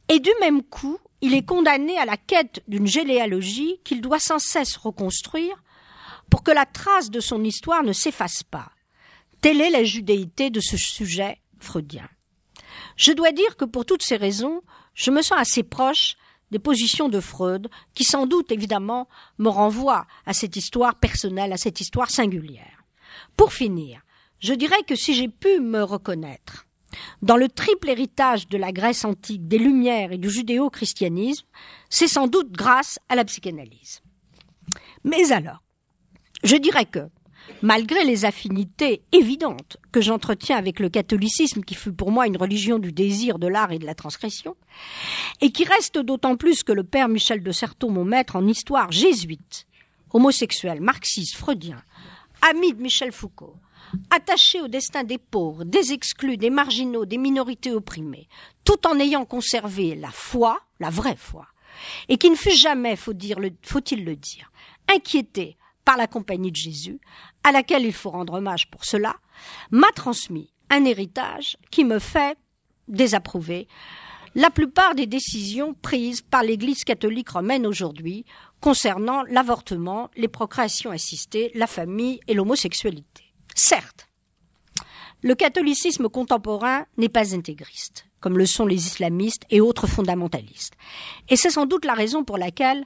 [0.07, 4.39] Et du même coup, il est condamné à la quête d'une généalogie qu'il doit sans
[4.39, 5.61] cesse reconstruire
[6.29, 8.71] pour que la trace de son histoire ne s'efface pas.
[9.41, 12.07] Telle est la judéité de ce sujet freudien.
[12.95, 14.61] Je dois dire que pour toutes ces raisons,
[14.93, 16.15] je me sens assez proche
[16.51, 19.07] des positions de Freud, qui sans doute évidemment
[19.37, 22.83] me renvoient à cette histoire personnelle, à cette histoire singulière.
[23.37, 24.01] Pour finir,
[24.39, 26.65] je dirais que si j'ai pu me reconnaître
[27.21, 31.45] dans le triple héritage de la Grèce antique, des Lumières et du judéo-christianisme,
[31.89, 34.01] c'est sans doute grâce à la psychanalyse.
[35.03, 35.61] Mais alors,
[36.43, 37.09] je dirais que,
[37.61, 42.79] malgré les affinités évidentes que j'entretiens avec le catholicisme, qui fut pour moi une religion
[42.79, 44.55] du désir, de l'art et de la transgression,
[45.41, 48.91] et qui reste d'autant plus que le père Michel de Certeau, mon maître en histoire
[48.91, 49.67] jésuite,
[50.11, 51.81] homosexuel, marxiste, freudien,
[52.49, 53.55] ami de Michel Foucault,
[54.09, 58.27] attaché au destin des pauvres, des exclus, des marginaux, des minorités opprimées,
[58.63, 61.47] tout en ayant conservé la foi, la vraie foi,
[62.07, 64.51] et qui ne fut jamais, faut-il le dire,
[64.87, 65.57] inquiété
[65.89, 66.99] par la compagnie de Jésus,
[67.43, 69.15] à laquelle il faut rendre hommage pour cela,
[69.71, 72.37] m'a transmis un héritage qui me fait
[72.87, 73.67] désapprouver
[74.35, 78.23] la plupart des décisions prises par l'Église catholique romaine aujourd'hui
[78.61, 83.23] concernant l'avortement, les procréations assistées, la famille et l'homosexualité.
[83.55, 84.09] Certes,
[85.23, 90.75] le catholicisme contemporain n'est pas intégriste, comme le sont les islamistes et autres fondamentalistes.
[91.29, 92.85] Et c'est sans doute la raison pour laquelle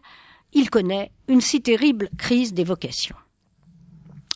[0.53, 3.15] il connaît une si terrible crise des vocations.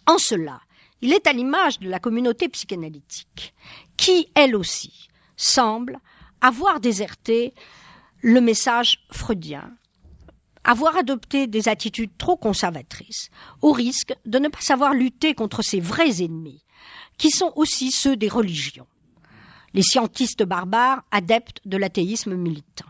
[0.05, 0.61] En cela,
[1.01, 3.53] il est à l'image de la communauté psychanalytique,
[3.97, 5.99] qui, elle aussi, semble
[6.41, 7.53] avoir déserté
[8.21, 9.71] le message freudien,
[10.63, 13.29] avoir adopté des attitudes trop conservatrices,
[13.61, 16.63] au risque de ne pas savoir lutter contre ses vrais ennemis,
[17.17, 18.87] qui sont aussi ceux des religions,
[19.73, 22.85] les scientistes barbares adeptes de l'athéisme militant.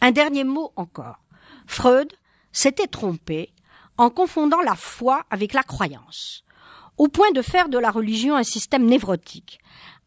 [0.00, 1.18] Un dernier mot encore.
[1.66, 2.12] Freud
[2.52, 3.52] s'était trompé
[3.98, 6.44] en confondant la foi avec la croyance,
[6.96, 9.60] au point de faire de la religion un système névrotique,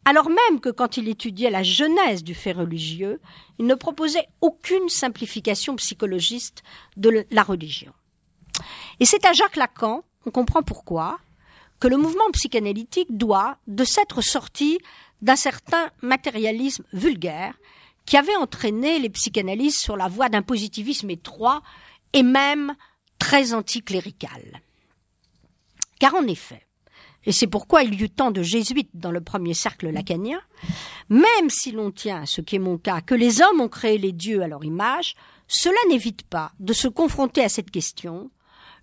[0.06, 3.22] alors même que quand il étudiait la genèse du fait religieux,
[3.58, 6.64] il ne proposait aucune simplification psychologiste
[6.98, 7.94] de la religion.
[9.00, 11.20] Et c'est à Jacques Lacan, on comprend pourquoi,
[11.80, 14.80] que le mouvement psychanalytique doit de s'être sorti
[15.22, 17.56] d'un certain matérialisme vulgaire
[18.06, 21.62] qui avait entraîné les psychanalystes sur la voie d'un positivisme étroit
[22.14, 22.76] et même
[23.20, 24.62] très anticlérical.
[26.00, 26.62] Car en effet,
[27.26, 30.42] et c'est pourquoi il y eut tant de jésuites dans le premier cercle lacanien,
[31.10, 34.12] même si l'on tient, ce qui est mon cas, que les hommes ont créé les
[34.12, 35.16] dieux à leur image,
[35.48, 38.30] cela n'évite pas de se confronter à cette question.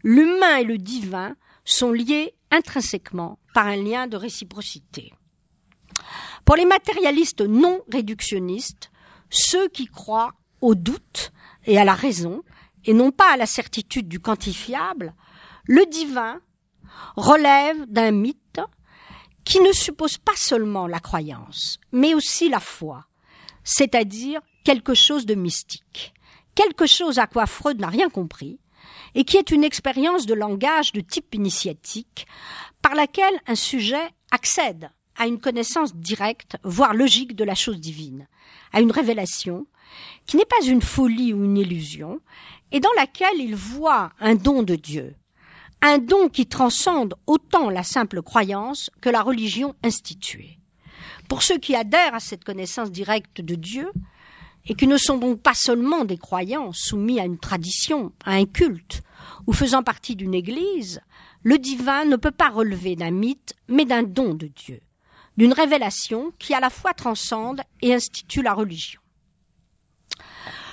[0.03, 5.13] L'humain et le divin sont liés intrinsèquement par un lien de réciprocité.
[6.45, 8.91] Pour les matérialistes non réductionnistes,
[9.29, 11.33] ceux qui croient au doute
[11.67, 12.43] et à la raison,
[12.85, 15.15] et non pas à la certitude du quantifiable,
[15.65, 16.41] le divin
[17.17, 18.61] relève d'un mythe
[19.45, 23.07] qui ne suppose pas seulement la croyance, mais aussi la foi,
[23.65, 26.15] c'est-à-dire quelque chose de mystique,
[26.55, 28.59] quelque chose à quoi Freud n'a rien compris,
[29.15, 32.27] et qui est une expérience de langage de type initiatique
[32.83, 38.27] par laquelle un sujet accède à une connaissance directe, voire logique de la chose divine,
[38.73, 39.67] à une révélation,
[40.27, 42.21] qui n'est pas une folie ou une illusion,
[42.73, 45.15] et dans laquelle il voit un don de Dieu,
[45.83, 50.59] un don qui transcende autant la simple croyance que la religion instituée.
[51.29, 53.91] Pour ceux qui adhèrent à cette connaissance directe de Dieu,
[54.67, 58.45] et qui ne sont donc pas seulement des croyants soumis à une tradition, à un
[58.45, 59.03] culte,
[59.47, 61.01] ou faisant partie d'une église,
[61.43, 64.81] le divin ne peut pas relever d'un mythe, mais d'un don de Dieu,
[65.37, 69.01] d'une révélation qui à la fois transcende et institue la religion.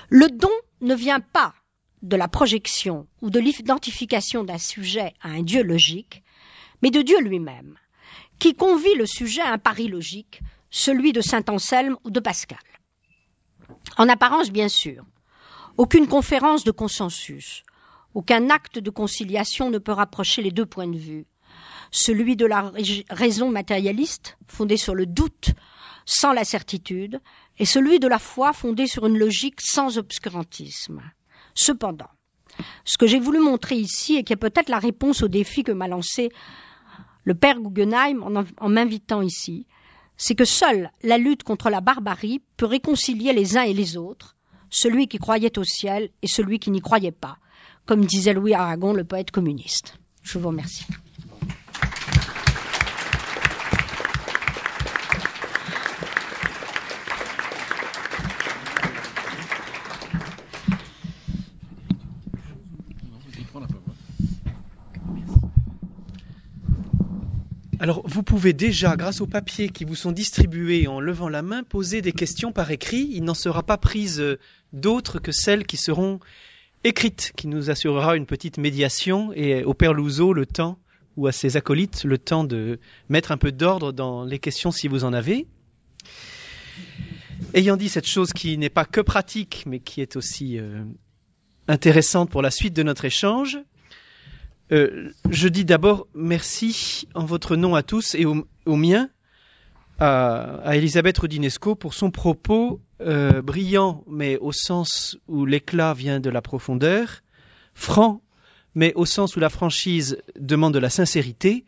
[0.09, 1.53] Le don ne vient pas
[2.01, 6.23] de la projection ou de l'identification d'un sujet à un Dieu logique,
[6.81, 7.77] mais de Dieu lui-même,
[8.39, 12.59] qui convie le sujet à un pari logique, celui de Saint Anselme ou de Pascal.
[13.97, 15.03] En apparence, bien sûr,
[15.77, 17.63] aucune conférence de consensus,
[18.13, 21.25] aucun acte de conciliation ne peut rapprocher les deux points de vue,
[21.91, 22.71] celui de la
[23.09, 25.51] raison matérialiste, fondée sur le doute,
[26.05, 27.21] sans la certitude,
[27.57, 31.01] et celui de la foi fondée sur une logique sans obscurantisme.
[31.57, 32.09] Cependant,
[32.85, 35.71] ce que j'ai voulu montrer ici et qui est peut-être la réponse au défi que
[35.71, 36.29] m'a lancé
[37.23, 38.23] le père Guggenheim
[38.59, 39.65] en, m'invitant ici,
[40.17, 44.35] c'est que seule la lutte contre la barbarie peut réconcilier les uns et les autres,
[44.69, 47.39] celui qui croyait au ciel et celui qui n'y croyait pas,
[47.87, 49.97] comme disait Louis Aragon, le poète communiste.
[50.21, 50.85] Je vous remercie.
[67.79, 71.61] Alors, vous pouvez déjà, grâce aux papiers qui vous sont distribués en levant la main,
[71.63, 73.07] poser des questions par écrit.
[73.11, 74.39] Il n'en sera pas prise euh,
[74.73, 76.19] d'autres que celles qui seront
[76.83, 80.79] écrites, qui nous assurera une petite médiation et au Père Louzeau le temps,
[81.17, 84.87] ou à ses acolytes, le temps de mettre un peu d'ordre dans les questions si
[84.87, 85.45] vous en avez.
[87.53, 90.83] Ayant dit cette chose qui n'est pas que pratique, mais qui est aussi euh,
[91.67, 93.59] intéressante pour la suite de notre échange,
[94.71, 99.09] euh, je dis d'abord merci en votre nom à tous et au, mien
[99.99, 106.19] à, à, Elisabeth Rodinesco pour son propos euh, brillant, mais au sens où l'éclat vient
[106.19, 107.21] de la profondeur,
[107.73, 108.21] franc,
[108.75, 111.63] mais au sens où la franchise demande de la sincérité,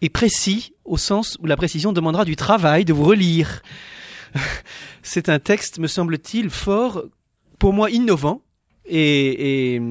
[0.00, 3.62] et précis, au sens où la précision demandera du travail, de vous relire.
[5.02, 7.04] C'est un texte, me semble-t-il, fort,
[7.58, 8.42] pour moi innovant,
[8.86, 9.82] et, et,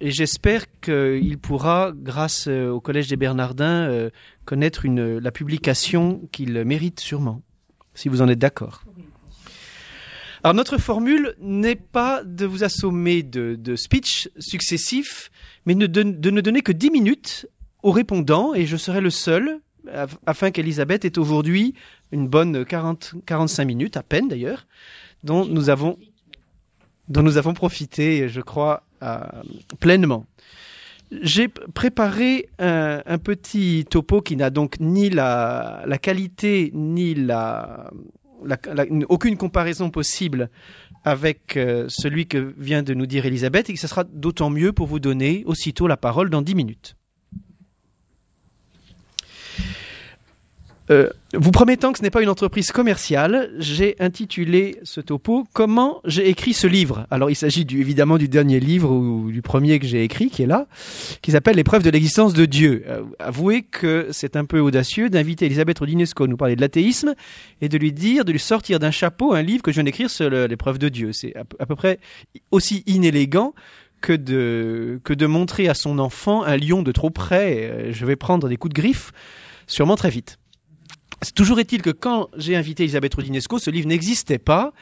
[0.00, 4.10] et j'espère qu'il pourra, grâce euh, au Collège des Bernardins, euh,
[4.44, 7.42] connaître une, la publication qu'il mérite sûrement,
[7.94, 8.84] si vous en êtes d'accord.
[10.44, 15.30] Alors notre formule n'est pas de vous assommer de, de speech successifs,
[15.64, 17.46] mais de, de, ne donner que 10 minutes
[17.82, 19.60] aux répondants, et je serai le seul,
[20.24, 21.74] afin qu'Elisabeth ait aujourd'hui
[22.12, 24.66] une bonne 40, 45 minutes, à peine d'ailleurs,
[25.24, 25.98] dont nous avons
[27.08, 29.20] dont nous avons profité, je crois, euh,
[29.80, 30.26] pleinement.
[31.22, 37.90] J'ai préparé un, un, petit topo qui n'a donc ni la, qualité ni la,
[39.08, 40.50] aucune comparaison possible
[41.04, 44.72] avec euh, celui que vient de nous dire Elisabeth et que ce sera d'autant mieux
[44.72, 46.96] pour vous donner aussitôt la parole dans dix minutes.
[50.90, 56.00] Euh, vous promettant que ce n'est pas une entreprise commerciale, j'ai intitulé ce topo Comment
[56.04, 57.06] j'ai écrit ce livre.
[57.10, 60.42] Alors il s'agit du, évidemment du dernier livre ou du premier que j'ai écrit, qui
[60.42, 60.66] est là,
[61.22, 62.84] qui s'appelle L'épreuve de l'existence de Dieu.
[62.86, 67.14] Euh, avouez que c'est un peu audacieux d'inviter Elisabeth Rodinesco à nous parler de l'athéisme
[67.60, 70.10] et de lui dire, de lui sortir d'un chapeau un livre que je viens d'écrire
[70.10, 71.12] sur l'épreuve de Dieu.
[71.12, 71.98] C'est à, peu près
[72.52, 73.54] aussi inélégant
[74.00, 77.70] que de, que de montrer à son enfant un lion de trop près.
[77.70, 79.12] Euh, je vais prendre des coups de griffe,
[79.66, 80.38] sûrement très vite.
[81.34, 84.72] Toujours est-il que quand j'ai invité Elisabeth Rodinesco, ce livre n'existait pas.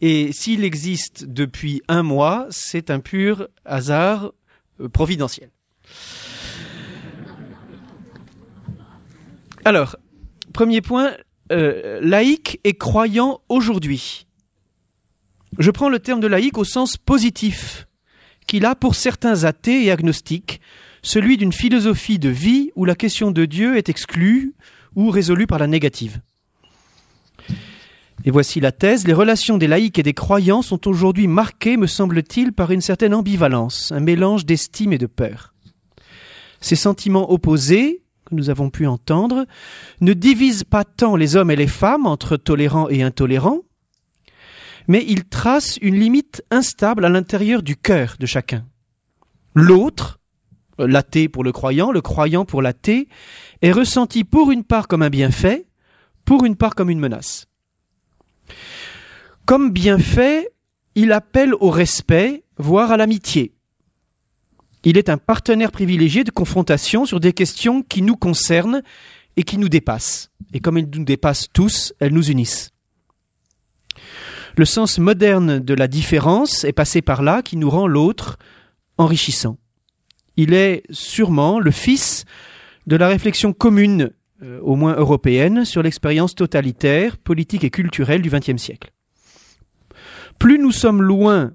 [0.00, 4.32] Et s'il existe depuis un mois, c'est un pur hasard
[4.80, 5.50] euh, providentiel.
[9.64, 9.96] Alors,
[10.52, 11.12] premier point,
[11.52, 14.26] euh, laïque et croyant aujourd'hui.
[15.58, 17.86] Je prends le terme de laïque au sens positif
[18.46, 20.60] qu'il a pour certains athées et agnostiques,
[21.02, 24.54] celui d'une philosophie de vie où la question de Dieu est exclue,
[24.96, 26.20] ou résolue par la négative.
[28.24, 29.06] Et voici la thèse.
[29.06, 33.14] Les relations des laïcs et des croyants sont aujourd'hui marquées, me semble-t-il, par une certaine
[33.14, 35.54] ambivalence, un mélange d'estime et de peur.
[36.60, 39.46] Ces sentiments opposés, que nous avons pu entendre,
[40.00, 43.62] ne divisent pas tant les hommes et les femmes entre tolérants et intolérants,
[44.86, 48.64] mais ils tracent une limite instable à l'intérieur du cœur de chacun.
[49.54, 50.20] L'autre,
[50.78, 53.08] l'athée pour le croyant, le croyant pour l'athée,
[53.62, 55.66] est ressenti pour une part comme un bienfait,
[56.24, 57.46] pour une part comme une menace.
[59.46, 60.50] Comme bienfait,
[60.94, 63.54] il appelle au respect, voire à l'amitié.
[64.84, 68.82] Il est un partenaire privilégié de confrontation sur des questions qui nous concernent
[69.36, 70.30] et qui nous dépassent.
[70.52, 72.70] Et comme elles nous dépassent tous, elles nous unissent.
[74.56, 78.38] Le sens moderne de la différence est passé par là qui nous rend l'autre
[78.98, 79.56] enrichissant.
[80.36, 82.24] Il est sûrement le fils
[82.86, 84.10] de la réflexion commune,
[84.42, 88.92] euh, au moins européenne, sur l'expérience totalitaire, politique et culturelle du XXe siècle.
[90.38, 91.52] Plus nous sommes loin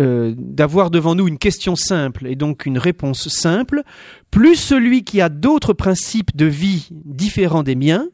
[0.00, 3.82] euh, d'avoir devant nous une question simple et donc une réponse simple,
[4.30, 8.08] plus celui qui a d'autres principes de vie différents des miens,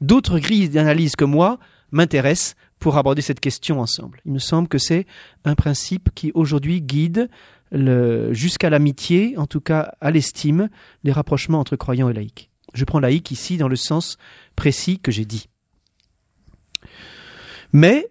[0.00, 1.58] d'autres grilles d'analyse que moi,
[1.92, 4.20] m'intéresse pour aborder cette question ensemble.
[4.24, 5.06] Il me semble que c'est
[5.44, 7.28] un principe qui aujourd'hui guide
[8.32, 10.68] jusqu'à l'amitié, en tout cas à l'estime,
[11.04, 12.50] les rapprochements entre croyants et laïcs.
[12.74, 14.18] Je prends laïc ici dans le sens
[14.54, 15.48] précis que j'ai dit.
[17.72, 18.08] Mais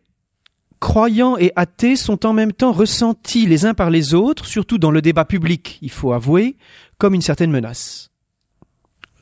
[0.79, 4.91] croyants et athées sont en même temps ressentis les uns par les autres, surtout dans
[4.91, 6.57] le débat public, il faut avouer,
[6.97, 8.09] comme une certaine menace.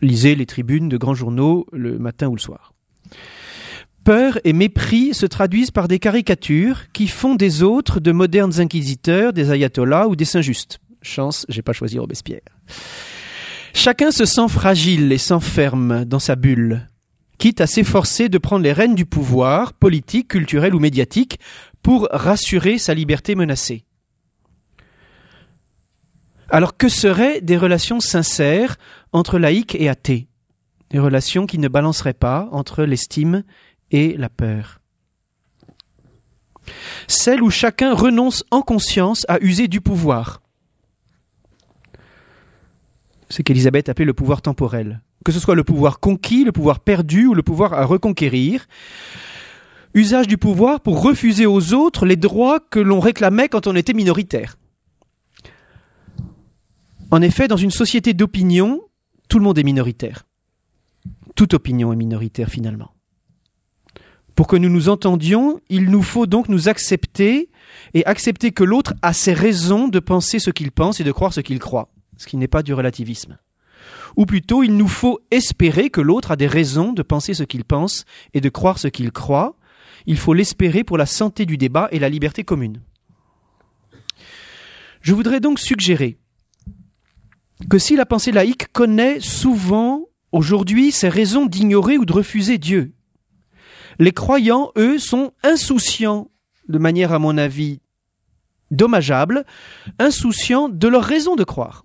[0.02, 2.73] Lisez les tribunes de grands journaux le matin ou le soir.
[4.04, 9.32] Peur et mépris se traduisent par des caricatures qui font des autres de modernes inquisiteurs,
[9.32, 10.80] des ayatollahs ou des saints justes.
[11.02, 12.42] Chance, j'ai pas choisi Robespierre.
[13.74, 16.88] Chacun se sent fragile et s'enferme dans sa bulle,
[17.38, 21.40] quitte à s'efforcer de prendre les rênes du pouvoir, politique, culturel ou médiatique,
[21.82, 23.84] pour rassurer sa liberté menacée.
[26.50, 28.78] Alors que seraient des relations sincères
[29.12, 30.28] entre laïcs et athées?
[30.92, 33.44] Des relations qui ne balanceraient pas entre l'estime
[33.94, 34.82] et la peur.
[37.08, 40.42] Celle où chacun renonce en conscience à user du pouvoir.
[43.30, 45.02] Ce qu'Élisabeth appelait le pouvoir temporel.
[45.24, 48.68] Que ce soit le pouvoir conquis, le pouvoir perdu ou le pouvoir à reconquérir.
[49.94, 53.94] Usage du pouvoir pour refuser aux autres les droits que l'on réclamait quand on était
[53.94, 54.58] minoritaire.
[57.12, 58.82] En effet, dans une société d'opinion,
[59.30, 60.26] tout le monde est minoritaire.
[61.36, 62.93] Toute opinion est minoritaire finalement.
[64.36, 67.50] Pour que nous nous entendions, il nous faut donc nous accepter
[67.94, 71.34] et accepter que l'autre a ses raisons de penser ce qu'il pense et de croire
[71.34, 73.38] ce qu'il croit, ce qui n'est pas du relativisme.
[74.16, 77.64] Ou plutôt, il nous faut espérer que l'autre a des raisons de penser ce qu'il
[77.64, 79.56] pense et de croire ce qu'il croit.
[80.06, 82.82] Il faut l'espérer pour la santé du débat et la liberté commune.
[85.02, 86.18] Je voudrais donc suggérer
[87.70, 92.94] que si la pensée laïque connaît souvent aujourd'hui ses raisons d'ignorer ou de refuser Dieu,
[94.00, 96.30] les croyants, eux, sont insouciants,
[96.68, 97.80] de manière à mon avis
[98.72, 99.46] dommageable,
[100.00, 101.84] insouciants de leur raison de croire.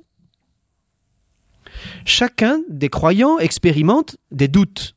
[2.04, 4.96] Chacun des croyants expérimente des doutes,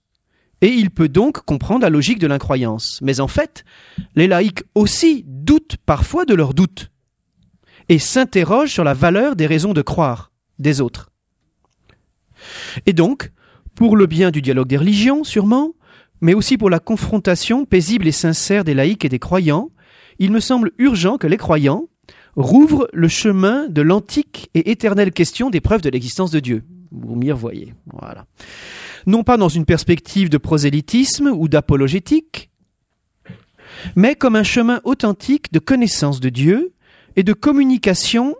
[0.61, 2.99] et il peut donc comprendre la logique de l'incroyance.
[3.01, 3.65] Mais en fait,
[4.15, 6.91] les laïcs aussi doutent parfois de leurs doutes,
[7.89, 11.11] et s'interrogent sur la valeur des raisons de croire des autres.
[12.85, 13.31] Et donc,
[13.75, 15.73] pour le bien du dialogue des religions, sûrement,
[16.21, 19.71] mais aussi pour la confrontation paisible et sincère des laïcs et des croyants,
[20.19, 21.87] il me semble urgent que les croyants
[22.35, 26.63] rouvrent le chemin de l'antique et éternelle question des preuves de l'existence de Dieu.
[26.91, 27.73] Vous m'y revoyez.
[27.91, 28.25] Voilà.
[29.07, 32.51] Non pas dans une perspective de prosélytisme ou d'apologétique,
[33.95, 36.73] mais comme un chemin authentique de connaissance de Dieu
[37.15, 38.35] et de communication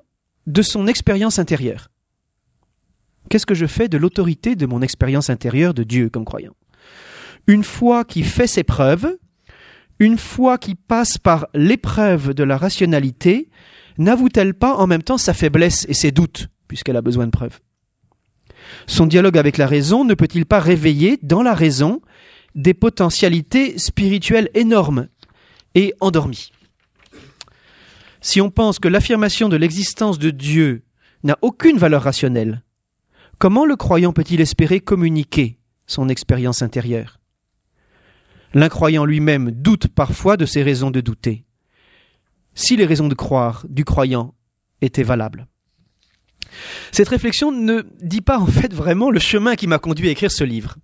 [0.48, 1.90] de son expérience intérieure.
[3.30, 6.54] Qu'est-ce que je fais de l'autorité de mon expérience intérieure de Dieu comme croyant?
[7.48, 9.18] Une foi qui fait ses preuves,
[10.00, 13.50] une foi qui passe par l'épreuve de la rationalité,
[13.98, 17.60] n'avoue-t-elle pas en même temps sa faiblesse et ses doutes, puisqu'elle a besoin de preuves?
[18.88, 22.02] Son dialogue avec la raison ne peut-il pas réveiller dans la raison
[22.56, 25.08] des potentialités spirituelles énormes
[25.76, 26.52] et endormies?
[28.22, 30.84] Si on pense que l'affirmation de l'existence de Dieu
[31.24, 32.64] n'a aucune valeur rationnelle,
[33.42, 37.21] Comment le croyant peut-il espérer communiquer son expérience intérieure?
[38.54, 41.46] L'incroyant lui-même doute parfois de ses raisons de douter.
[42.54, 44.36] Si les raisons de croire du croyant
[44.82, 45.48] étaient valables.
[46.92, 50.32] Cette réflexion ne dit pas en fait vraiment le chemin qui m'a conduit à écrire
[50.32, 50.76] ce livre.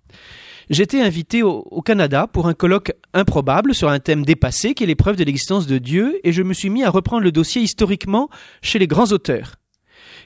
[0.70, 5.16] J'étais invité au, Canada pour un colloque improbable sur un thème dépassé qui est l'épreuve
[5.16, 8.28] de l'existence de Dieu et je me suis mis à reprendre le dossier historiquement
[8.60, 9.56] chez les grands auteurs.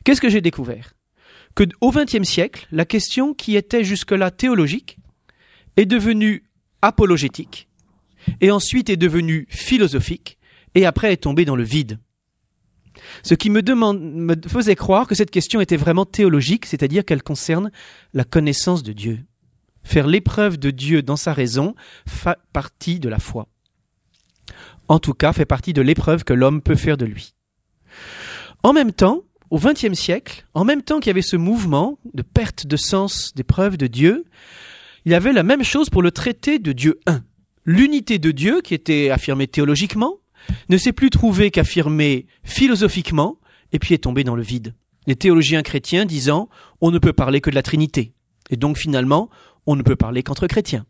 [0.04, 0.94] Qu'est-ce que j'ai découvert?
[1.54, 4.98] Que au XXe siècle, la question qui était jusque-là théologique
[5.76, 6.44] est devenue
[6.82, 7.68] apologétique,
[8.40, 10.38] et ensuite est devenue philosophique,
[10.74, 11.98] et après est tombée dans le vide.
[13.22, 17.22] Ce qui me, demande, me faisait croire que cette question était vraiment théologique, c'est-à-dire qu'elle
[17.22, 17.70] concerne
[18.12, 19.20] la connaissance de Dieu.
[19.82, 21.74] Faire l'épreuve de Dieu dans sa raison
[22.06, 23.48] fait partie de la foi.
[24.88, 27.34] En tout cas, fait partie de l'épreuve que l'homme peut faire de lui.
[28.62, 32.22] En même temps, au XXe siècle, en même temps qu'il y avait ce mouvement de
[32.22, 34.24] perte de sens des preuves de Dieu,
[35.04, 37.22] il y avait la même chose pour le traité de Dieu 1.
[37.64, 40.18] L'unité de Dieu, qui était affirmée théologiquement,
[40.68, 43.38] ne s'est plus trouvée qu'affirmée philosophiquement,
[43.72, 44.74] et puis est tombée dans le vide.
[45.06, 46.48] Les théologiens chrétiens disant
[46.80, 48.12] on ne peut parler que de la Trinité,
[48.50, 49.28] et donc finalement
[49.66, 50.86] on ne peut parler qu'entre chrétiens.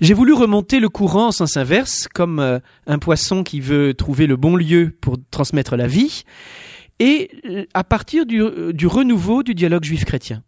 [0.00, 4.26] J'ai voulu remonter le courant en sens inverse, comme euh, un poisson qui veut trouver
[4.26, 6.24] le bon lieu pour transmettre la vie,
[6.98, 10.42] et euh, à partir du, euh, du renouveau du dialogue juif-chrétien.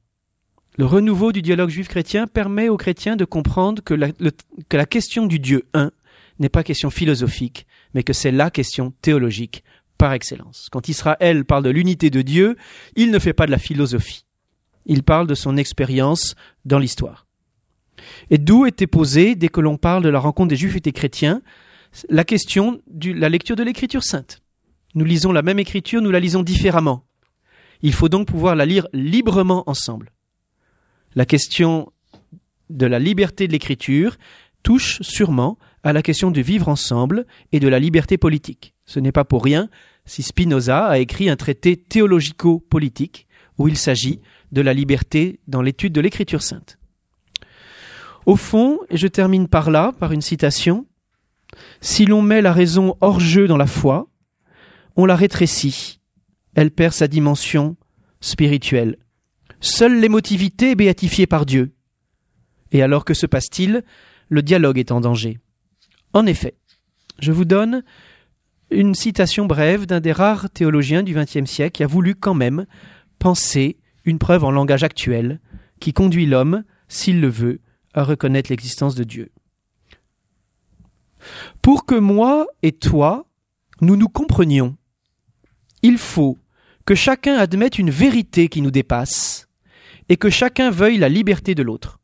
[0.79, 5.67] Le renouveau du dialogue juif-chrétien permet aux chrétiens de comprendre que la, question du Dieu
[5.75, 5.91] un
[6.39, 9.65] n'est pas question philosophique, mais que c'est la question théologique
[9.99, 10.69] par excellence.
[10.71, 12.57] Quand Israël parle de l'unité de Dieu,
[12.95, 14.25] il ne fait pas de la philosophie.
[14.87, 17.27] Il parle de son expérience dans l'histoire.
[18.31, 20.93] Et d'où était posée, dès que l'on parle de la rencontre des Juifs et des
[20.93, 21.43] chrétiens,
[22.09, 24.43] la question de la lecture de l'Écriture sainte.
[24.95, 27.05] Nous lisons la même écriture, nous la lisons différemment.
[27.83, 30.13] Il faut donc pouvoir la lire librement ensemble.
[31.15, 31.93] La question
[32.71, 34.17] de la liberté de l'écriture
[34.63, 38.75] touche sûrement à la question de vivre ensemble et de la liberté politique.
[38.85, 39.69] Ce n'est pas pour rien
[40.05, 43.27] si Spinoza a écrit un traité théologico-politique
[43.59, 44.21] où il s'agit
[44.53, 46.79] de la liberté dans l'étude de l'écriture sainte.
[48.27, 50.87] Au fond, et je termine par là, par une citation,
[51.81, 54.09] si l'on met la raison hors jeu dans la foi,
[54.97, 56.01] on la rétrécit,
[56.55, 57.77] elle perd sa dimension
[58.21, 58.97] spirituelle.
[59.61, 61.73] Seule l'émotivité béatifiée par Dieu.
[62.73, 63.83] Et alors que se passe-t-il?
[64.29, 65.39] Le dialogue est en danger.
[66.13, 66.55] En effet,
[67.19, 67.83] je vous donne
[68.71, 72.67] une citation brève d'un des rares théologiens du XXe siècle qui a voulu quand même
[73.19, 75.41] penser une preuve en langage actuel
[75.81, 77.61] qui conduit l'homme, s'il le veut,
[77.95, 79.31] à reconnaître l'existence de Dieu.
[81.63, 83.27] Pour que moi et toi,
[83.81, 84.77] nous nous comprenions,
[85.83, 86.39] il faut
[86.85, 89.48] que chacun admette une vérité qui nous dépasse
[90.09, 91.99] et que chacun veuille la liberté de l'autre.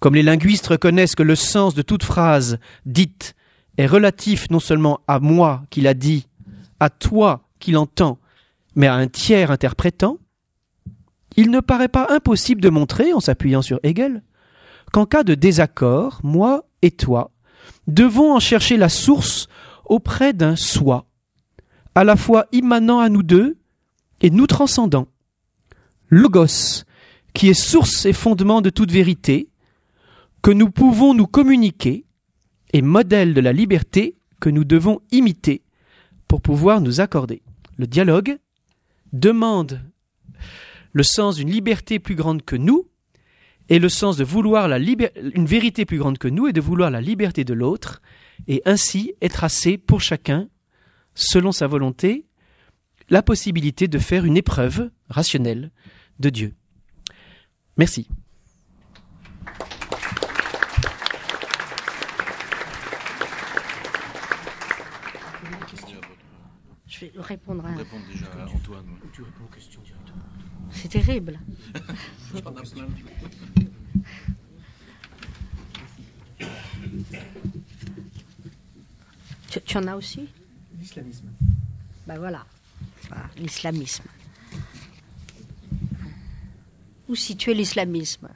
[0.00, 3.34] Comme les linguistes reconnaissent que le sens de toute phrase dite
[3.78, 6.28] est relatif non seulement à moi qui l'a dit,
[6.80, 8.18] à toi qui l'entends,
[8.74, 10.18] mais à un tiers interprétant,
[11.36, 14.22] il ne paraît pas impossible de montrer, en s'appuyant sur Hegel,
[14.92, 17.32] qu'en cas de désaccord, moi et toi
[17.86, 19.48] devons en chercher la source
[19.84, 21.06] auprès d'un soi,
[21.94, 23.58] à la fois immanent à nous deux
[24.20, 25.06] et nous transcendant.
[26.08, 26.84] Logos,
[27.34, 29.48] qui est source et fondement de toute vérité,
[30.42, 32.06] que nous pouvons nous communiquer,
[32.72, 35.62] et modèle de la liberté que nous devons imiter
[36.28, 37.42] pour pouvoir nous accorder.
[37.78, 38.38] Le dialogue
[39.12, 39.80] demande
[40.92, 42.88] le sens d'une liberté plus grande que nous
[43.68, 46.90] et le sens de vouloir la une vérité plus grande que nous et de vouloir
[46.90, 48.00] la liberté de l'autre
[48.46, 50.48] et ainsi est tracé pour chacun,
[51.14, 52.26] selon sa volonté,
[53.08, 55.70] la possibilité de faire une épreuve rationnelle
[56.18, 56.54] de Dieu.
[57.76, 58.08] Merci.
[66.86, 67.74] Je vais répondre à.
[67.74, 68.86] Répondre déjà à Antoine.
[70.70, 71.38] C'est terrible.
[79.50, 80.26] tu, tu, en as aussi?
[80.78, 81.28] L'islamisme.
[82.06, 82.46] Ben voilà.
[83.36, 84.04] l'islamisme.
[87.08, 88.28] Où situer l'islamisme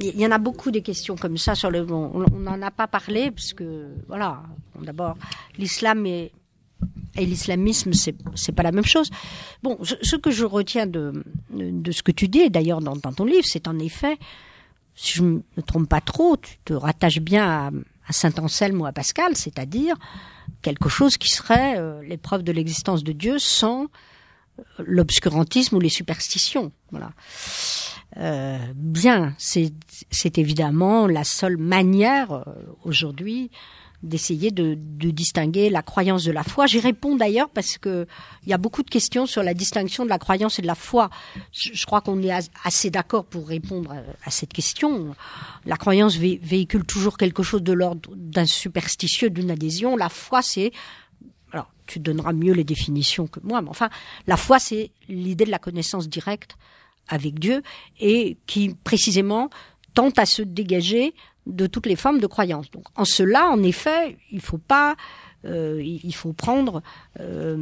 [0.00, 1.86] il y en a beaucoup des questions comme ça sur le.
[1.90, 4.42] On n'en a pas parlé parce que voilà.
[4.80, 5.16] D'abord,
[5.56, 6.32] l'islam et,
[7.16, 9.10] et l'islamisme, c'est pas la même chose.
[9.62, 11.22] Bon, ce, que je retiens de
[11.90, 14.18] ce que tu dis, d'ailleurs dans, ton livre, c'est en effet,
[14.94, 17.70] si je me trompe pas trop, tu te rattaches bien à,
[18.12, 19.96] Saint Anselme ou à Pascal, c'est-à-dire
[20.62, 23.88] quelque chose qui serait euh, l'épreuve de l'existence de Dieu sans
[24.78, 26.72] l'obscurantisme ou les superstitions.
[26.90, 27.12] Voilà.
[28.18, 32.44] Euh, bien, c'est évidemment la seule manière euh,
[32.84, 33.50] aujourd'hui
[34.02, 36.66] d'essayer de, de, distinguer la croyance de la foi.
[36.66, 38.06] J'y réponds d'ailleurs parce que
[38.44, 40.74] il y a beaucoup de questions sur la distinction de la croyance et de la
[40.74, 41.10] foi.
[41.52, 42.30] Je, crois qu'on est
[42.64, 43.92] assez d'accord pour répondre
[44.24, 45.14] à, cette question.
[45.64, 49.96] La croyance véhicule toujours quelque chose de l'ordre d'un superstitieux, d'une adhésion.
[49.96, 50.72] La foi, c'est
[51.86, 53.88] tu donneras mieux les définitions que moi, mais enfin,
[54.26, 56.56] la foi, c'est l'idée de la connaissance directe
[57.08, 57.62] avec Dieu
[58.00, 59.50] et qui précisément
[59.94, 61.14] tente à se dégager
[61.46, 62.70] de toutes les formes de croyance.
[62.70, 64.96] Donc, en cela, en effet, il faut pas,
[65.46, 66.82] euh, il faut prendre
[67.20, 67.56] euh,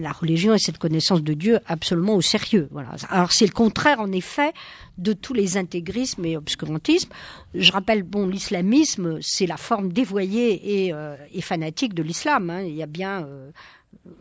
[0.00, 2.68] la religion et cette connaissance de Dieu absolument au sérieux.
[2.70, 2.90] Voilà.
[3.08, 4.52] Alors c'est le contraire, en effet,
[4.98, 7.10] de tous les intégrismes et obscurantismes.
[7.54, 12.50] Je rappelle, bon, l'islamisme, c'est la forme dévoyée et, euh, fanatique de l'islam.
[12.50, 12.62] Hein.
[12.62, 13.26] Il y a bien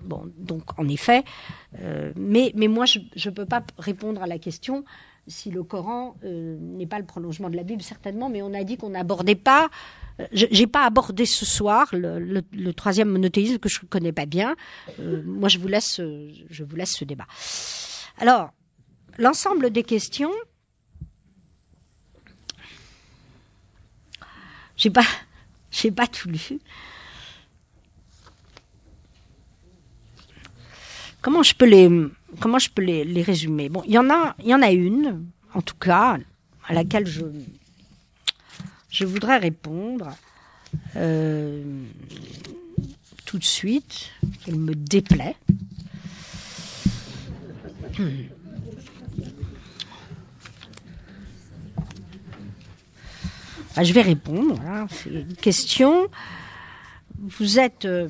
[0.04, 1.24] Bon, donc en effet,
[2.16, 4.84] mais, mais moi je ne peux pas répondre à la question
[5.28, 8.64] si le Coran euh, n'est pas le prolongement de la Bible, certainement, mais on a
[8.64, 9.70] dit qu'on n'abordait pas.
[10.20, 14.56] Euh, j'ai pas abordé ce soir le, troisième monothéisme que je ne connais pas bien.
[15.00, 17.28] moi, je vous laisse, ce débat.
[18.18, 18.52] Alors,
[19.18, 20.32] l'ensemble des questions,
[24.76, 25.06] j'ai pas,
[25.96, 26.60] pas tout lu.
[31.22, 31.90] comment je peux les
[32.40, 36.18] comment je peux les, résumer Bon, il y en a une en tout cas
[36.68, 37.24] à laquelle je
[38.92, 40.12] je voudrais répondre
[40.98, 41.64] euh,
[43.26, 44.12] tout de suite.
[44.48, 45.38] Elle me déplaît.
[53.78, 54.60] Ah, je vais répondre.
[55.06, 56.08] Une question.
[57.18, 58.10] Vous êtes euh,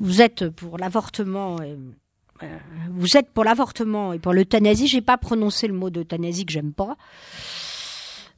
[0.00, 1.58] vous êtes pour l'avortement.
[1.60, 1.76] Euh,
[2.90, 4.86] vous êtes pour l'avortement et pour l'euthanasie.
[4.86, 6.96] J'ai pas prononcé le mot d'euthanasie que j'aime pas.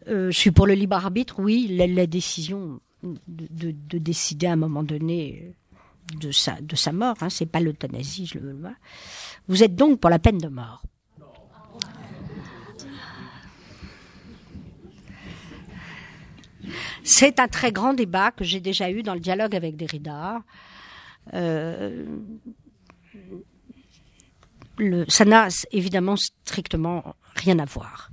[0.09, 1.37] Euh, je suis pour le libre arbitre.
[1.39, 5.55] Oui, la, décision de, décider à un moment donné
[6.21, 7.17] de sa de sa mort.
[7.21, 8.27] Hein, c'est pas l'euthanasie.
[8.27, 8.75] Je le vois.
[9.49, 10.83] Vous êtes donc pour la peine de mort.
[17.09, 20.43] C'est un très grand débat que j'ai déjà eu dans le dialogue avec Derrida.
[21.35, 22.05] Euh,
[24.79, 28.11] le, ça n'a évidemment strictement rien à voir.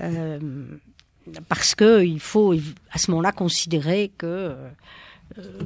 [0.00, 0.38] Euh,
[1.48, 2.54] parce que il faut
[2.90, 4.56] à ce moment-là considérer que
[5.38, 5.62] euh,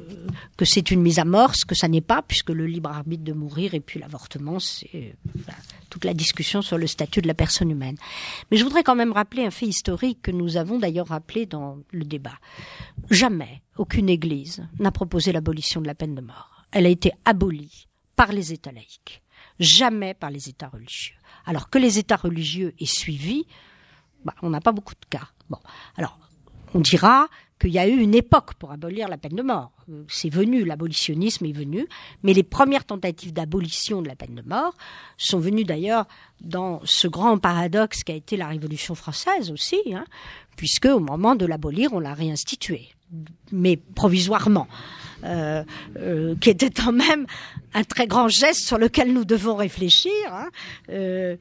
[0.57, 3.25] que c'est une mise à mort, ce que ça n'est pas, puisque le libre arbitre
[3.25, 5.17] de mourir et puis l'avortement, c'est
[5.91, 7.97] toute la discussion sur le statut de la personne humaine.
[8.51, 11.79] Mais je voudrais quand même rappeler un fait historique que nous avons d'ailleurs rappelé dans
[11.91, 12.39] le débat.
[13.11, 16.65] Jamais aucune Église n'a proposé l'abolition de la peine de mort.
[16.73, 19.23] Elle a été abolie par les États laïcs,
[19.59, 21.17] jamais par les États religieux.
[21.45, 23.47] Alors que les États religieux aient suivi,
[24.25, 25.29] bah, on n'a pas beaucoup de cas.
[25.49, 25.59] Bon,
[25.97, 26.19] alors
[26.75, 27.29] on dira
[27.61, 29.73] qu'il y a eu une époque pour abolir la peine de mort.
[30.09, 31.87] C'est venu, l'abolitionnisme est venu,
[32.23, 34.75] mais les premières tentatives d'abolition de la peine de mort
[35.17, 36.07] sont venues d'ailleurs
[36.41, 40.05] dans ce grand paradoxe qu'a été la Révolution française aussi, hein,
[40.57, 42.89] puisque au moment de l'abolir, on l'a réinstituée,
[43.53, 44.69] mais provisoirement.
[45.25, 45.65] Euh,
[45.97, 47.27] euh, qui était quand même
[47.73, 50.13] un très grand geste sur lequel nous devons réfléchir.
[50.31, 50.49] Hein.
[50.91, 51.37] Euh,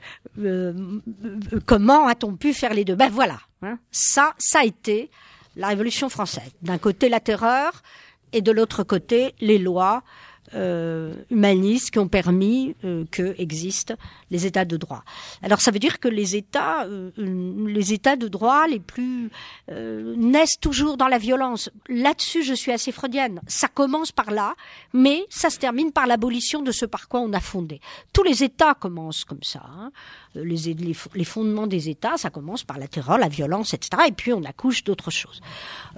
[1.65, 2.95] comment a-t-on pu faire les deux?
[2.95, 3.77] Ben voilà, hein.
[3.91, 5.11] ça, ça a été
[5.57, 6.51] la Révolution française.
[6.61, 7.83] D'un côté la terreur
[8.31, 13.95] et de l'autre côté les lois euh, humanistes qui ont permis euh, que existent
[14.31, 15.03] les États de droit.
[15.41, 19.29] Alors ça veut dire que les États, euh, les États de droit les plus
[19.67, 21.69] naissent toujours dans la violence.
[21.89, 23.41] Là-dessus, je suis assez freudienne.
[23.47, 24.55] Ça commence par là,
[24.93, 27.79] mais ça se termine par l'abolition de ce par quoi on a fondé.
[28.13, 29.63] Tous les États commencent comme ça.
[29.67, 29.91] Hein.
[30.35, 34.03] Les, fondements des États, ça commence par la terreur, la violence, etc.
[34.07, 35.41] Et puis on accouche d'autres choses.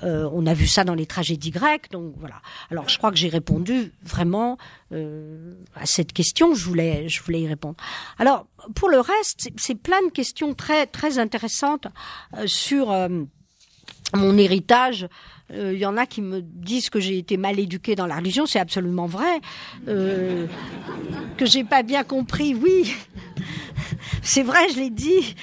[0.01, 2.41] on a vu ça dans les tragédies grecques, donc voilà.
[2.69, 4.57] Alors je crois que j'ai répondu vraiment
[4.93, 6.53] euh, à cette question.
[6.53, 7.75] Je voulais, je voulais y répondre.
[8.19, 11.87] Alors, pour le reste, c'est plein de questions très, très intéressantes
[12.37, 13.09] euh, sur euh,
[14.15, 15.07] mon héritage.
[15.53, 18.45] Il y en a qui me disent que j'ai été mal éduquée dans la religion,
[18.45, 19.39] c'est absolument vrai.
[19.85, 22.93] que j'ai pas bien compris, oui,
[24.21, 25.35] c'est vrai, je l'ai dit.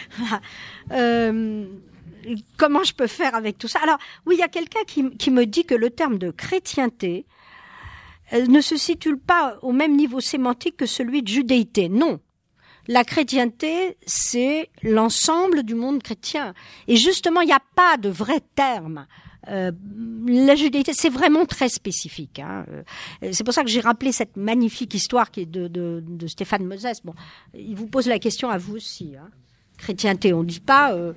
[2.56, 3.80] comment je peux faire avec tout ça?
[3.82, 7.26] Alors, oui, il y a quelqu'un qui, qui, me dit que le terme de chrétienté
[8.32, 11.88] ne se situe pas au même niveau sémantique que celui de judéité.
[11.88, 12.20] Non.
[12.86, 16.54] La chrétienté, c'est l'ensemble du monde chrétien.
[16.86, 19.06] Et justement, il n'y a pas de vrai terme.
[19.48, 19.72] Euh,
[20.26, 22.38] la judéité, c'est vraiment très spécifique.
[22.38, 22.64] Hein.
[23.22, 27.00] Euh, c'est pour ça que j'ai rappelé cette magnifique histoire qui est de, Stéphane Moses.
[27.04, 27.14] Bon,
[27.54, 29.14] il vous pose la question à vous aussi.
[29.18, 29.28] Hein.
[29.76, 31.12] Chrétienté, on ne dit pas euh,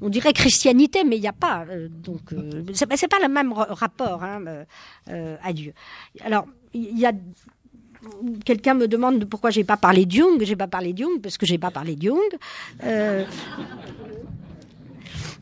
[0.00, 1.64] on dirait christianité, mais il n'y a pas.
[1.88, 2.34] Donc,
[2.74, 4.44] c'est pas le même rapport hein,
[5.08, 5.72] à Dieu.
[6.22, 7.12] Alors, il y a
[8.44, 10.42] quelqu'un me demande pourquoi j'ai pas parlé de Jung.
[10.42, 12.12] J'ai pas parlé de parce que j'ai pas parlé de.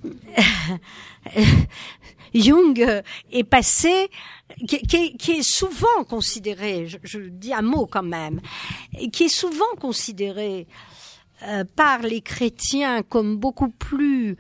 [2.35, 4.11] Jung est passé,
[4.67, 8.41] qui, est souvent considéré, je, je, dis un mot quand même,
[9.13, 10.67] qui est souvent considéré
[11.43, 14.37] euh, par les chrétiens comme beaucoup plus,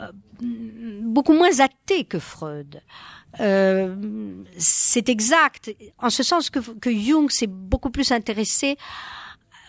[0.00, 2.82] euh, beaucoup moins athées que Freud.
[3.38, 3.94] Euh,
[4.56, 8.76] c'est exact, en ce sens que, que Jung s'est beaucoup plus intéressé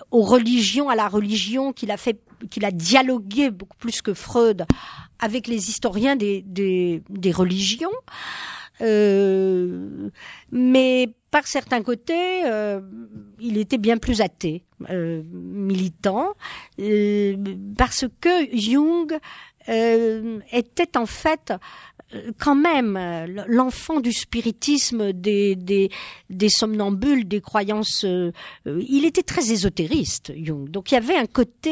[0.10, 2.20] aux religions, à la religion, qu'il a fait,
[2.50, 4.66] qu'il a dialogué beaucoup plus que Freud
[5.22, 7.90] avec les historiens des, des, des religions.
[8.82, 10.10] Euh,
[10.52, 12.82] mais par certains côtés, euh,
[13.40, 16.34] il était bien plus athée, euh, militant,
[16.80, 17.38] euh,
[17.78, 19.18] parce que Jung
[19.70, 21.54] euh, était en fait
[22.40, 23.00] quand même
[23.48, 25.90] l'enfant du spiritisme, des, des,
[26.30, 28.06] des, somnambules, des croyances.
[28.66, 30.70] il était très ésotériste, Jung.
[30.70, 31.72] Donc il y avait un côté,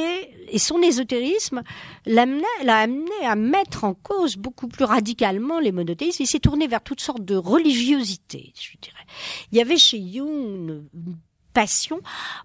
[0.50, 1.62] et son ésotérisme
[2.06, 6.24] l'a amené à mettre en cause beaucoup plus radicalement les monothéismes.
[6.24, 9.06] Il s'est tourné vers toutes sortes de religiosités, je dirais.
[9.52, 11.18] Il y avait chez Jung une
[11.54, 12.00] passion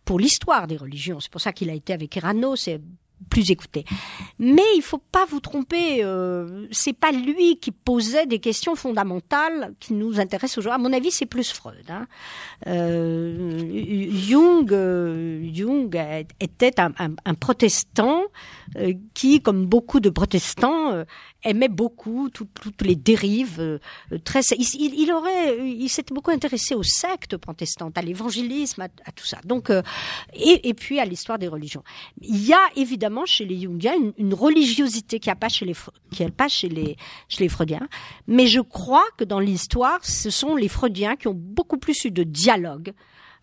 [0.05, 1.20] pour l'histoire des religions.
[1.20, 2.80] C'est pour ça qu'il a été avec Erano, c'est
[3.29, 3.85] plus écouté.
[4.39, 9.75] Mais il faut pas vous tromper, euh, c'est pas lui qui posait des questions fondamentales
[9.81, 10.85] qui nous intéressent aujourd'hui.
[10.85, 11.85] À mon avis, c'est plus Freud.
[11.89, 12.07] Hein.
[12.66, 15.97] Euh, Jung, euh, Jung
[16.41, 18.22] était un, protestant
[18.77, 21.05] euh, qui, comme beaucoup de protestants,
[21.43, 23.81] aimait beaucoup toutes les dérives.
[24.25, 29.39] Très, il, aurait, il s'était beaucoup intéressé aux sectes protestantes, à l'évangélisme, à, tout ça.
[29.45, 29.70] Donc,
[30.35, 31.83] et, puis à l'histoire des religions.
[32.20, 35.74] Il y a évidemment chez les Jungiens une, religiosité qui a pas chez les
[36.10, 36.96] qui a pas chez les
[37.28, 37.88] chez les Freudiens,
[38.26, 42.10] mais je crois que dans l'histoire, ce sont les Freudiens qui ont beaucoup plus eu
[42.10, 42.92] de dialogue.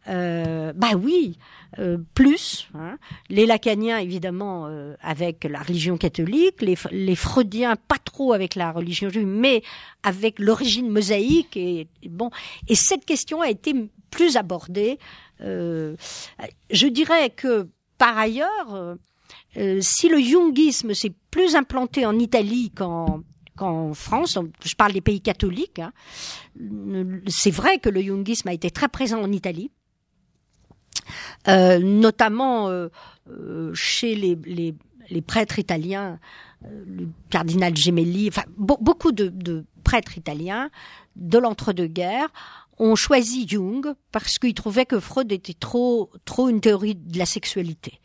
[0.07, 1.37] Euh, bah oui,
[1.79, 2.67] euh, plus.
[2.73, 2.97] Hein.
[3.29, 8.71] Les lacaniens, évidemment, euh, avec la religion catholique, les, les, freudiens, pas trop avec la
[8.71, 9.61] religion juive, mais
[10.03, 11.55] avec l'origine mosaïque.
[11.55, 12.31] Et, bon,
[12.67, 13.73] et cette question a été
[14.09, 14.97] plus abordée.
[15.41, 15.95] Euh,
[16.71, 18.97] je dirais que par ailleurs,
[19.81, 25.79] si le jungisme s'est plus implanté en Italie qu'en France, je parle des pays catholiques,
[25.79, 25.91] hein,
[27.27, 29.71] c'est vrai que le jungisme a été très présent en Italie,
[31.47, 32.89] euh, notamment euh,
[33.29, 34.75] euh, chez les, les,
[35.09, 36.19] les, prêtres italiens,
[36.63, 40.69] le cardinal Gemelli, enfin beaucoup de, de, prêtres italiens
[41.15, 42.29] de l'entre-deux-guerres
[42.77, 47.25] ont choisi Jung parce qu'ils trouvaient que Freud était trop trop une théorie de la
[47.25, 47.99] sexualité.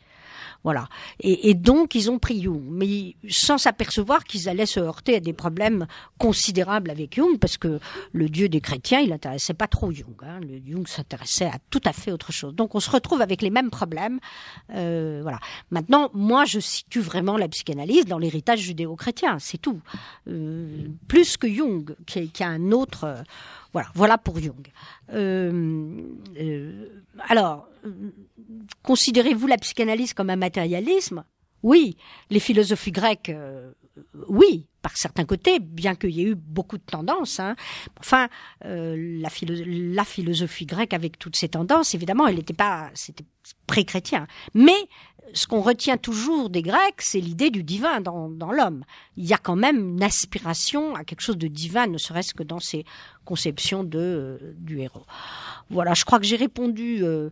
[0.67, 0.89] Voilà.
[1.21, 5.31] Et, donc, ils ont pris Jung, mais sans s'apercevoir qu'ils allaient se heurter à des
[5.31, 5.87] problèmes
[6.17, 7.79] considérables avec Jung, parce que
[8.11, 10.17] le Dieu des chrétiens, il n'intéressait pas trop Jung.
[10.23, 10.41] Hein.
[10.41, 12.53] Le Jung s'intéressait à tout à fait autre chose.
[12.53, 14.19] Donc, on se retrouve avec les mêmes problèmes.
[14.73, 15.39] Euh, voilà.
[15.71, 19.79] Maintenant, moi, je situe vraiment la psychanalyse dans l'héritage judéo-chrétien, c'est tout.
[20.27, 23.05] Euh, plus que Jung, qui, qui a un autre...
[23.05, 23.23] Euh,
[23.73, 24.67] voilà, voilà pour Jung.
[25.13, 26.01] Euh,
[26.39, 26.87] euh,
[27.29, 27.69] alors,
[28.83, 31.23] considérez-vous la psychanalyse comme un matérialisme
[31.63, 31.97] Oui.
[32.29, 33.71] Les philosophies grecques, euh,
[34.27, 37.39] oui, par certains côtés, bien qu'il y ait eu beaucoup de tendances.
[37.39, 37.55] Hein.
[37.99, 38.29] Enfin,
[38.65, 39.29] euh, la,
[40.05, 43.25] philosophie grecque avec toutes ces tendances, évidemment, elle n'était pas, c'était
[43.65, 44.27] pré-chrétien.
[44.53, 44.77] Mais
[45.33, 48.83] ce qu'on retient toujours des Grecs, c'est l'idée du divin dans, dans l'homme.
[49.17, 52.43] Il y a quand même une aspiration à quelque chose de divin, ne serait-ce que
[52.43, 52.85] dans ces
[53.25, 55.05] conceptions de euh, du héros.
[55.69, 57.29] Voilà, je crois que j'ai répondu euh,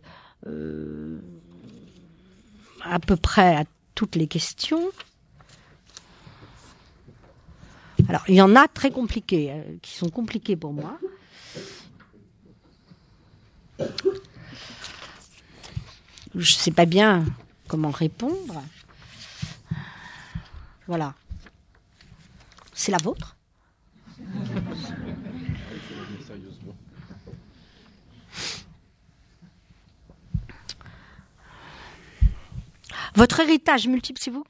[2.82, 3.64] à peu près à
[3.94, 4.90] toutes les questions.
[8.08, 10.98] Alors, il y en a très compliquées, euh, qui sont compliquées pour moi.
[13.78, 13.84] Je
[16.34, 17.24] ne sais pas bien
[17.66, 18.62] comment répondre.
[20.86, 21.14] Voilà.
[22.74, 23.36] C'est la vôtre
[33.16, 34.44] Votre héritage multiple, c'est vous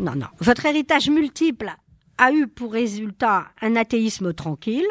[0.00, 0.26] Non, non.
[0.40, 1.72] Votre héritage multiple
[2.18, 4.88] a eu pour résultat un athéisme tranquille.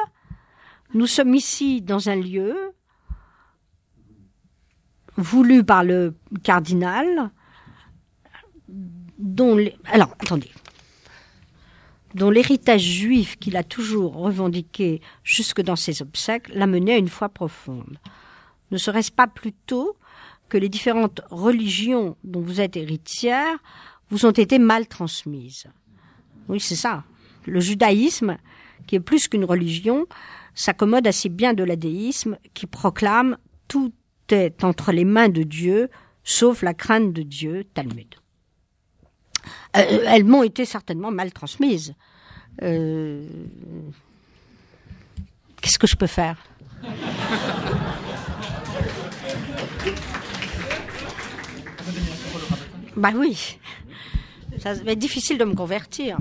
[0.94, 2.56] Nous sommes ici dans un lieu
[5.18, 7.30] voulu par le cardinal,
[9.18, 9.58] dont
[9.92, 10.50] alors attendez,
[12.16, 17.10] dont l'héritage juif qu'il a toujours revendiqué jusque dans ses obsèques l'a mené à une
[17.10, 18.00] foi profonde.
[18.72, 19.98] Ne serait-ce pas plutôt
[20.50, 23.58] que les différentes religions dont vous êtes héritière
[24.10, 25.68] vous ont été mal transmises
[26.48, 27.04] Oui, c'est ça.
[27.46, 28.38] Le judaïsme,
[28.88, 30.08] qui est plus qu'une religion,
[30.56, 33.38] s'accommode assez bien de l'adéisme qui proclame
[33.68, 33.94] tout
[34.30, 35.90] est entre les mains de Dieu,
[36.24, 38.16] sauf la crainte de Dieu, Talmud.
[39.78, 41.94] Euh, elles m'ont été certainement mal transmises.
[42.62, 43.26] Euh,
[45.62, 46.38] qu'est-ce que je peux faire?
[53.00, 53.58] Bah oui.
[54.58, 56.18] Ça va être difficile de me convertir.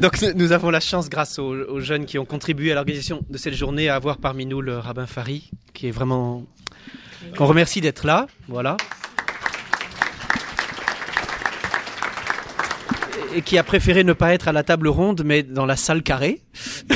[0.00, 3.52] Donc nous avons la chance, grâce aux, jeunes qui ont contribué à l'organisation de cette
[3.52, 6.46] journée, à avoir parmi nous le rabbin Fari, qui est vraiment
[7.36, 8.26] qu'on remercie d'être là.
[8.48, 8.78] Voilà.
[13.34, 16.02] Et qui a préféré ne pas être à la table ronde, mais dans la salle
[16.02, 16.40] carrée.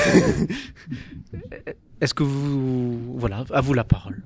[2.00, 4.22] Est-ce que vous, voilà, à vous la parole.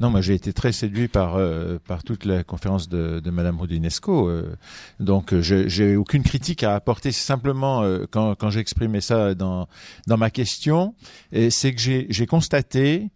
[0.00, 3.58] Non, moi j'ai été très séduit par euh, par toute la conférence de, de Madame
[3.58, 4.28] Rodinesco.
[4.28, 4.54] Euh,
[5.00, 7.12] donc euh, j'ai aucune critique à apporter.
[7.12, 9.68] C'est simplement quand quand j'ai exprimé ça dans
[10.06, 10.94] dans ma question,
[11.32, 13.10] c'est que j'ai constaté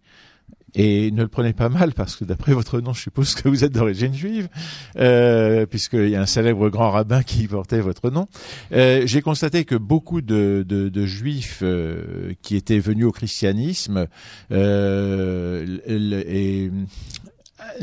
[0.75, 3.63] et ne le prenez pas mal parce que d'après votre nom, je suppose que vous
[3.63, 4.49] êtes d'origine juive,
[4.97, 8.27] euh, puisqu'il y a un célèbre grand rabbin qui portait votre nom.
[8.71, 14.07] Euh, J'ai constaté que beaucoup de, de, de juifs euh, qui étaient venus au christianisme
[14.51, 16.71] euh, et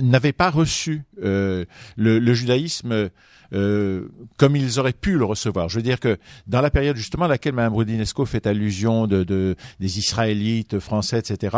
[0.03, 1.65] n'avaient pas reçu euh,
[1.97, 3.11] le, le, judaïsme
[3.53, 5.69] euh, comme ils auraient pu le recevoir.
[5.69, 9.25] Je veux dire que dans la période justement à laquelle Mme Brudinesco fait allusion de,
[9.25, 11.57] de, des Israélites français, etc.,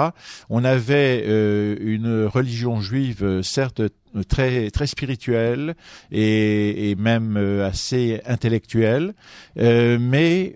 [0.48, 3.82] on avait euh, une religion juive, euh, certes
[4.28, 5.76] très très spirituelle
[6.10, 9.14] et, et même assez intellectuelle,
[9.56, 10.52] mais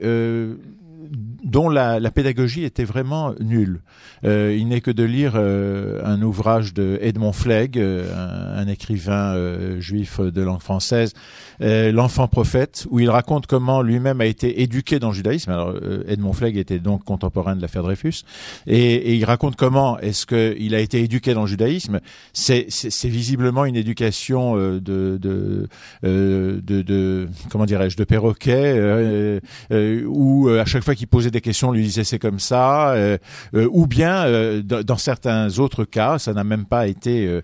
[1.45, 3.80] dont la, la, pédagogie était vraiment nulle.
[4.24, 8.68] Euh, il n'est que de lire euh, un ouvrage de Edmond Flegg, euh, un, un,
[8.68, 11.12] écrivain euh, juif de langue française,
[11.61, 15.51] L'enfant prophète, où il raconte comment lui-même a été éduqué dans le judaïsme.
[15.51, 15.74] Alors
[16.09, 18.24] Edmond Flegg était donc contemporain de l'affaire Dreyfus,
[18.66, 22.01] et, et, il raconte comment est-ce qu'il a été éduqué dans le judaïsme.
[22.32, 22.66] C'est
[23.05, 25.68] visiblement une éducation de, de,
[26.03, 29.40] de, de, comment dirais-je, de perroquet,
[30.07, 33.18] où à chaque fois qu'il posait des questions, lui disait c'est comme ça, euh,
[33.55, 37.41] euh, ou bien euh, dans, certains autres cas, ça n'a même pas été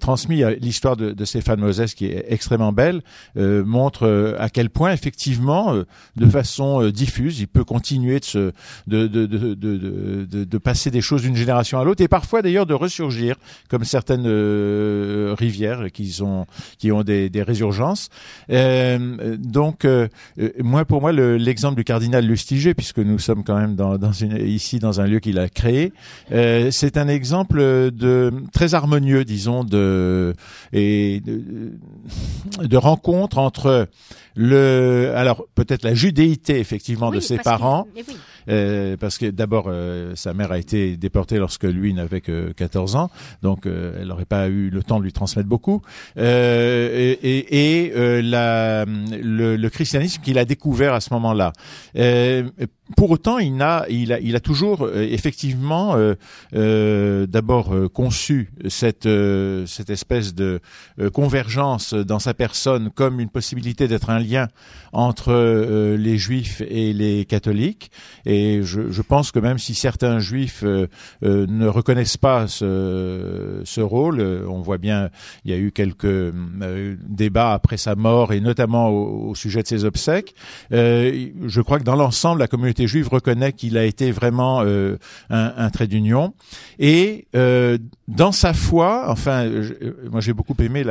[0.00, 0.42] transmis.
[0.60, 3.00] L'histoire de, Stéphane Moses, qui est extrêmement belle,
[3.36, 5.74] montre à quel point effectivement,
[6.16, 8.52] de façon diffuse, il peut continuer de, se,
[8.86, 12.66] de, de, de, de, de passer des choses d'une génération à l'autre, et parfois d'ailleurs
[12.66, 13.36] de ressurgir,
[13.70, 14.26] comme certaines
[15.34, 16.22] rivières qui
[16.92, 18.08] ont des résurgences.
[18.48, 19.86] donc
[20.58, 24.36] moi, pour moi, l'exemple du cardinal Lustiger, puisque nous sommes quand même dans, dans une,
[24.46, 25.92] ici dans un lieu qu'il a créé,
[26.32, 30.34] euh, c'est un exemple de très harmonieux, disons, de
[30.72, 31.72] et de,
[32.62, 33.88] de rencontre entre
[34.34, 37.86] le alors peut-être la judéité effectivement de ses parents.
[38.48, 42.96] euh, parce que d'abord euh, sa mère a été déportée lorsque lui n'avait que 14
[42.96, 43.10] ans.
[43.42, 45.82] Donc euh, elle n'aurait pas eu le temps de lui transmettre beaucoup.
[46.16, 51.52] Et, et, et la, le, le, christianisme qu'il a découvert à ce moment-là
[52.96, 55.96] pour autant, il a, toujours effectivement
[56.54, 60.60] euh, d'abord conçu cette espèce de
[61.12, 64.48] convergence dans sa personne comme une possibilité d'être un lien
[64.92, 67.90] entre euh, les juifs et les catholiques.
[68.26, 70.86] Et je, pense que même si certains juifs euh,
[71.22, 75.10] euh, ne reconnaissent pas ce, rôle, on voit bien,
[75.44, 76.32] il y a eu quelques
[77.08, 80.34] débats après sa mort et notamment au, sujet de ses obsèques.
[80.70, 84.96] je crois que dans l'ensemble, la communauté juive reconnaît qu'il a été vraiment un,
[85.30, 86.34] un, trait d'union.
[86.78, 87.26] Et
[88.08, 89.48] dans sa foi, enfin,
[90.10, 90.84] moi j'ai beaucoup aimé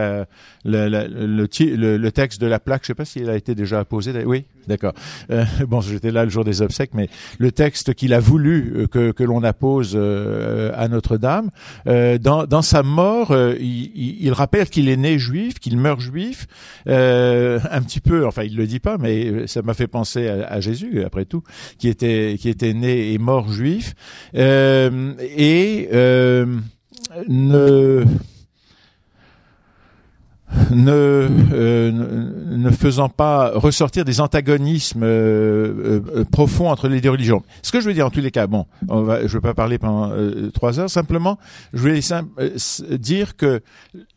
[0.65, 2.81] le, texte de la plaque.
[2.83, 4.11] Je sais pas s'il a été déjà posé.
[4.25, 4.93] Oui, d'accord.
[5.29, 9.11] Euh, bon, j'étais là le jour des obsèques, mais le texte qu'il a voulu euh,
[9.11, 11.49] que, l'on appose euh, à Notre-Dame,
[11.85, 16.47] dans, sa mort, il, rappelle qu'il est né juif, qu'il meurt juif,
[16.87, 18.25] un petit peu.
[18.25, 21.43] Enfin, il le dit pas, mais ça m'a fait penser à, Jésus, après tout,
[21.81, 23.95] qui était qui était né et mort juif,
[24.33, 25.89] et
[27.27, 28.05] ne
[30.71, 37.43] ne, euh, ne faisant pas ressortir des antagonismes euh, euh, profonds entre les deux religions.
[37.61, 39.41] Ce que je veux dire en tous les cas, bon, on va, je ne veux
[39.41, 40.11] pas parler pendant
[40.53, 41.37] trois heures, simplement,
[41.73, 41.99] je voulais
[42.97, 43.61] dire que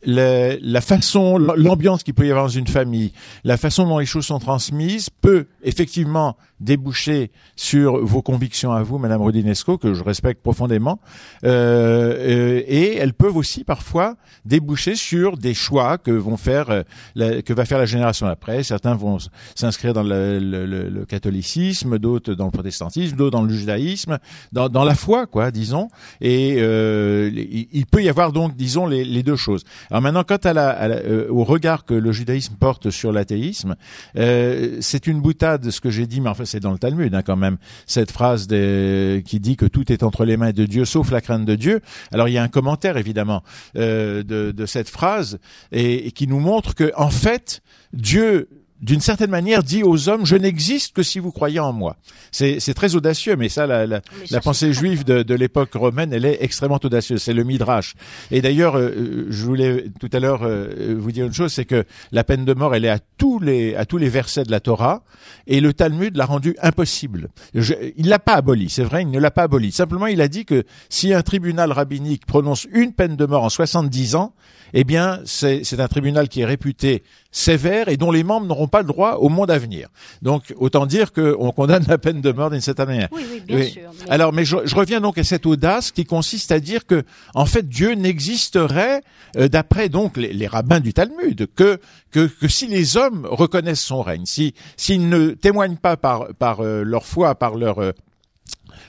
[0.03, 3.11] la, la façon, l'ambiance qu'il peut y avoir dans une famille,
[3.43, 8.97] la façon dont les choses sont transmises peut effectivement déboucher sur vos convictions à vous,
[8.97, 10.99] Madame Rodinesco, que je respecte profondément,
[11.43, 16.69] euh, et elles peuvent aussi parfois déboucher sur des choix que vont faire
[17.17, 18.63] euh, que va faire la génération après.
[18.63, 19.17] Certains vont
[19.55, 24.17] s'inscrire dans le, le, le, catholicisme, d'autres dans le protestantisme, d'autres dans le judaïsme,
[24.51, 25.89] dans, dans, la foi, quoi, disons.
[26.21, 29.63] Et euh, il, peut y avoir donc, disons, les, deux choses.
[29.89, 33.75] Alors maintenant, quant à la, euh, au regard que le judaïsme porte sur l'athéisme,
[34.17, 37.21] euh, c'est une boutade ce que j'ai dit, mais enfin c'est dans le Talmud hein,
[37.21, 41.11] quand même cette phrase qui dit que tout est entre les mains de Dieu sauf
[41.11, 41.81] la crainte de Dieu.
[42.11, 43.43] Alors il y a un commentaire évidemment
[43.75, 45.39] euh, de, de, cette phrase
[45.71, 47.61] et, et qui nous montre que en fait
[47.93, 48.49] Dieu
[48.81, 51.95] d'une certaine manière, dit aux hommes, je n'existe que si vous croyez en moi.
[52.31, 56.25] C'est très audacieux, mais ça, la, la, la pensée juive de, de l'époque romaine, elle
[56.25, 57.21] est extrêmement audacieuse.
[57.21, 57.95] C'est le midrash.
[58.31, 61.85] Et d'ailleurs, euh, je voulais tout à l'heure euh, vous dire une chose, c'est que
[62.11, 64.59] la peine de mort, elle est à tous les à tous les versets de la
[64.59, 65.03] Torah,
[65.47, 67.29] et le Talmud l'a rendu impossible.
[67.53, 69.71] Je, il l'a pas aboli, c'est vrai, il ne l'a pas aboli.
[69.71, 73.49] Simplement, il a dit que si un tribunal rabbinique prononce une peine de mort en
[73.49, 74.33] 70 ans,
[74.73, 78.81] eh bien, c'est un tribunal qui est réputé sévère et dont les membres n'auront pas
[78.81, 79.89] le droit au monde à venir.
[80.21, 83.09] Donc, autant dire qu'on condamne la peine de mort d'une certaine manière.
[83.11, 83.89] Oui, oui, bien sûr.
[84.09, 87.03] Alors, mais je, reviens donc à cette audace qui consiste à dire que,
[87.33, 89.01] en fait, Dieu n'existerait,
[89.37, 91.79] euh, d'après donc les, rabbins du Talmud, que,
[92.11, 96.61] que, que si les hommes reconnaissent son règne, si s'ils ne témoignent pas par, par
[96.61, 97.91] euh, leur foi, par leur euh,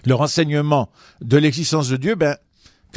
[0.04, 2.36] leur enseignement de l'existence de Dieu, ben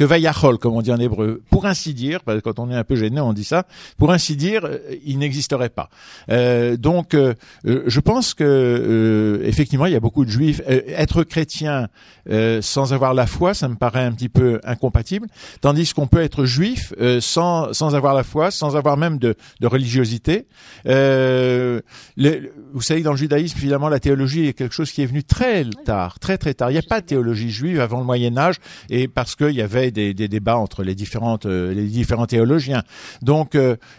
[0.00, 2.96] que Vayachol, comme on dit en hébreu, pour ainsi dire, quand on est un peu
[2.96, 3.66] gêné, on dit ça,
[3.98, 5.90] pour ainsi dire, euh, il n'existerait pas.
[6.30, 7.34] Euh, donc, euh,
[7.64, 10.62] je pense que effectivement, il y a beaucoup de juifs.
[10.66, 11.88] être chrétien
[12.60, 15.26] sans avoir la foi, ça me paraît un petit peu incompatible,
[15.60, 19.66] tandis qu'on peut être juif sans sans avoir la foi, sans avoir même de, de
[19.66, 20.46] religiosité.
[20.84, 25.64] vous savez, dans le judaïsme, finalement, la théologie est quelque chose qui est venu très
[25.84, 26.70] tard, très très tard.
[26.70, 28.56] Il n'y a pas de théologie juive avant le Moyen Âge,
[28.88, 32.82] et parce qu'il y avait des, des, débats entre les différentes les différents théologiens.
[33.22, 33.54] Donc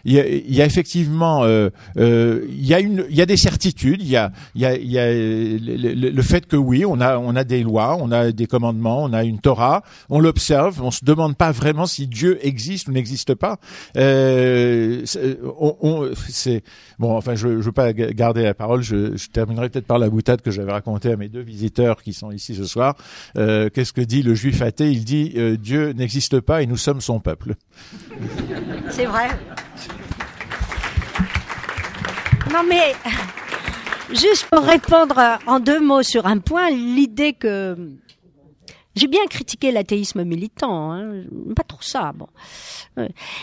[0.05, 1.45] il y a, y, a, effectivement
[1.95, 4.01] il y a une il y a des certitudes.
[4.01, 7.17] Il y a il y a, y a le, le, fait que oui, on a
[7.17, 10.91] on a des lois, on a des commandements, on a une Torah, on l'observe, on
[10.91, 13.57] se demande pas vraiment si Dieu existe ou n'existe pas.
[13.97, 15.03] Euh,
[15.59, 16.63] on, on, c'est
[16.99, 17.15] bon.
[17.15, 18.81] Enfin, je, je veux pas garder la parole.
[18.81, 22.13] Je, je terminerai peut-être par la boutade que j'avais racontée à mes deux visiteurs qui
[22.13, 22.95] sont ici ce soir.
[23.37, 24.91] Euh, Qu'est-ce que dit le juif athée?
[24.91, 27.55] Il dit euh, Dieu n'existe pas et nous sommes son peuple.
[28.89, 29.29] C'est vrai.
[32.51, 32.93] Non mais
[34.13, 35.17] juste pour répondre
[35.47, 37.77] en deux mots sur un point, l'idée que
[38.95, 41.23] j'ai bien critiqué l'athéisme militant, hein,
[41.55, 42.27] pas trop ça, bon.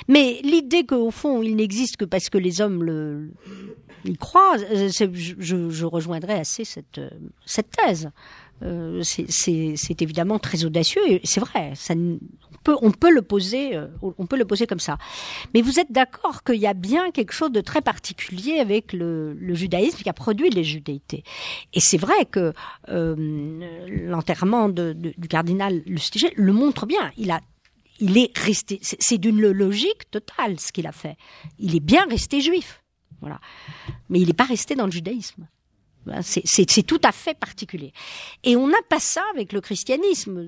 [0.09, 3.31] Mais l'idée qu'au fond il n'existe que parce que les hommes le,
[4.05, 7.11] y croient, euh, je, je, rejoindrai assez cette, euh,
[7.45, 8.11] cette thèse.
[8.63, 11.73] Euh, c'est évidemment très audacieux et c'est vrai.
[11.75, 12.19] Ça, on
[12.65, 14.99] peut, on peut le poser, euh, on peut le poser comme ça.
[15.55, 19.35] Mais vous êtes d'accord qu'il y a bien quelque chose de très particulier avec le,
[19.35, 21.23] le judaïsme qui a produit les judéités.
[21.73, 22.53] Et c'est vrai que
[22.89, 27.13] euh, l'enterrement de, de, du cardinal Lustiger le montre bien.
[27.17, 27.41] Il a
[28.01, 31.17] il est resté, c'est d'une logique totale ce qu'il a fait.
[31.59, 32.81] Il est bien resté juif,
[33.21, 33.41] voilà.
[34.09, 35.49] Mais il n'est pas resté dans le judaïsme.
[36.23, 37.93] C'est tout à fait particulier.
[38.45, 40.47] Et on n'a pas ça avec le christianisme.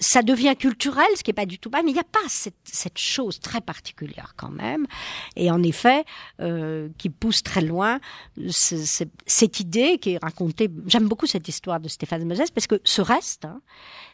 [0.00, 2.20] Ça devient culturel, ce qui n'est pas du tout mal, mais il n'y a pas
[2.28, 4.86] cette, cette, chose très particulière quand même.
[5.36, 6.04] Et en effet,
[6.40, 8.00] euh, qui pousse très loin
[8.48, 10.70] cette idée qui est racontée.
[10.86, 13.60] J'aime beaucoup cette histoire de Stéphane Moses parce que ce reste, hein,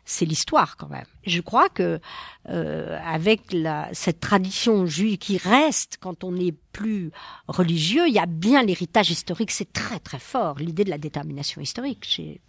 [0.04, 1.04] c'est l'histoire quand même.
[1.24, 2.00] Je crois que
[2.48, 7.10] euh, avec la, cette tradition juive qui reste quand on n'est plus
[7.46, 10.60] religieux, il y a bien l'héritage historique, c'est très très fort.
[10.60, 12.40] L'idée de la détermination historique chez,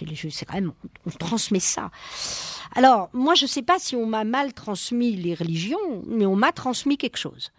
[0.00, 0.72] les juifs, c'est quand même
[1.06, 1.90] on, transmet ça.
[2.76, 6.36] Alors moi, je ne sais pas si on m'a mal transmis les religions, mais on
[6.36, 7.50] m'a transmis quelque chose.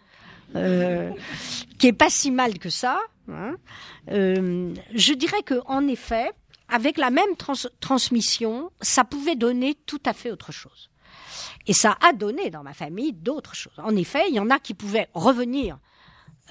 [0.55, 1.11] Euh,
[1.79, 2.97] qui est pas si mal que ça.
[3.29, 3.55] Hein.
[4.09, 6.31] Euh, je dirais que en effet,
[6.69, 7.35] avec la même
[7.81, 10.89] transmission, ça pouvait donner tout à fait autre chose.
[11.67, 13.77] Et ça a donné dans ma famille d'autres choses.
[13.79, 15.77] En effet, il y en a qui pouvaient revenir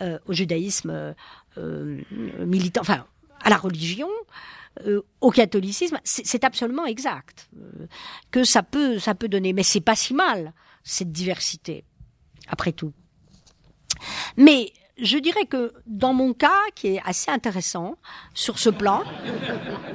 [0.01, 1.15] euh, au judaïsme
[1.57, 3.07] militant, enfin
[3.45, 4.09] à la religion,
[5.21, 5.99] au catholicisme.
[6.05, 7.51] C'est absolument exact
[8.31, 11.85] que ça peut ça peut donner, mais c'est pas si mal cette diversité.
[12.49, 12.93] Après tout.
[14.37, 17.97] Mais je dirais que dans mon cas, qui est assez intéressant
[18.35, 19.03] sur ce plan,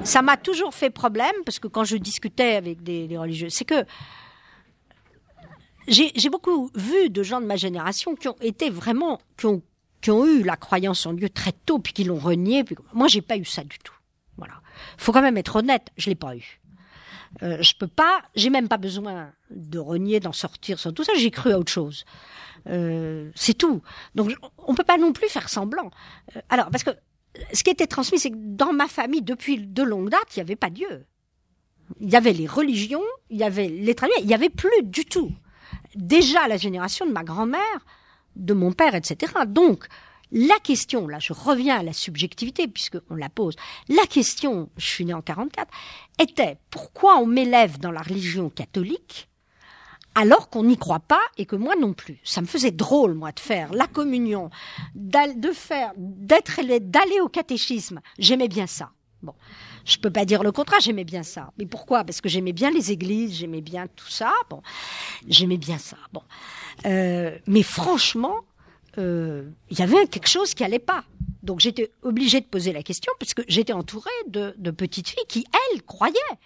[0.04, 3.66] ça m'a toujours fait problème parce que quand je discutais avec des, des religieux, c'est
[3.66, 3.86] que
[5.88, 9.62] j'ai beaucoup vu de gens de ma génération qui ont été vraiment, qui ont,
[10.02, 12.64] qui ont eu la croyance en Dieu très tôt, puis qui l'ont renié.
[12.64, 12.76] Puis...
[12.94, 13.94] Moi, j'ai pas eu ça du tout.
[14.38, 14.54] Voilà.
[14.98, 16.60] Faut quand même être honnête, je l'ai pas eu.
[17.44, 21.14] Euh, je peux pas, j'ai même pas besoin de renier, d'en sortir sur tout ça.
[21.18, 22.06] J'ai cru à autre chose.
[22.68, 23.82] Euh, c'est tout.
[24.16, 25.92] Donc on peut pas non plus faire semblant.
[26.36, 26.92] Euh, alors parce que
[27.54, 30.42] ce qui était transmis, c'est que dans ma famille depuis de longue date, il n'y
[30.42, 31.06] avait pas Dieu.
[32.00, 35.06] Il y avait les religions, il y avait les traditions, il n'y avait plus du
[35.06, 35.32] tout.
[35.96, 37.86] Déjà la génération de ma grand-mère,
[38.38, 39.34] de mon père, etc.
[39.48, 39.88] Donc
[40.32, 43.56] la question, là je reviens à la subjectivité puisqu'on la pose,
[43.90, 45.70] la question, je suis né en 44,
[46.20, 49.30] était pourquoi on m'élève dans la religion catholique
[50.16, 52.20] alors qu'on n'y croit pas et que moi non plus?
[52.24, 54.50] Ça me faisait drôle, moi, de faire la communion,
[54.96, 58.02] de faire, d'être, d'aller au catéchisme.
[58.18, 58.90] J'aimais bien ça.
[59.24, 59.34] Bon.
[59.86, 61.52] Je peux pas dire le contraire, j'aimais bien ça.
[61.58, 62.04] Mais pourquoi?
[62.04, 64.34] Parce que j'aimais bien les églises, j'aimais bien tout ça.
[64.50, 64.62] Bon,
[65.28, 65.98] j'aimais bien ça.
[66.14, 66.22] Bon,
[66.86, 68.36] euh, mais franchement,
[68.98, 71.04] euh, il y avait quelque chose qui allait pas.
[71.42, 75.26] Donc j'étais obligée de poser la question parce que j'étais entourée de, de petites filles
[75.28, 76.38] qui elles croyaient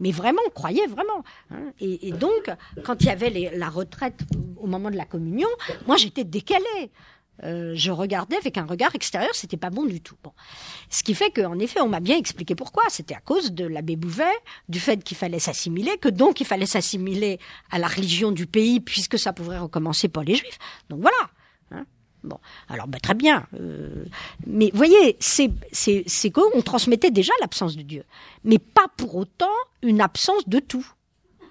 [0.00, 1.24] mais vraiment, croyait vraiment.
[1.50, 1.72] Hein.
[1.80, 2.50] Et, donc,
[2.84, 4.20] quand il y avait la retraite
[4.56, 5.48] au moment de la communion,
[5.86, 6.90] moi j'étais décalée.
[7.44, 10.16] Euh, je regardais avec un regard extérieur, c'était pas bon du tout.
[10.22, 10.32] Bon.
[10.90, 12.84] Ce qui fait qu'en effet, on m'a bien expliqué pourquoi.
[12.88, 14.24] C'était à cause de l'abbé Bouvet,
[14.68, 17.38] du fait qu'il fallait s'assimiler, que donc il fallait s'assimiler
[17.70, 20.58] à la religion du pays, puisque ça pourrait recommencer pour les juifs.
[20.88, 21.30] Donc voilà.
[21.70, 21.84] Hein.
[22.24, 22.38] Bon,
[22.68, 23.46] alors bah, très bien.
[23.54, 24.04] Euh,
[24.46, 28.04] mais voyez, c'est c'est qu'on transmettait déjà l'absence de Dieu,
[28.44, 29.46] mais pas pour autant
[29.82, 30.86] une absence de tout.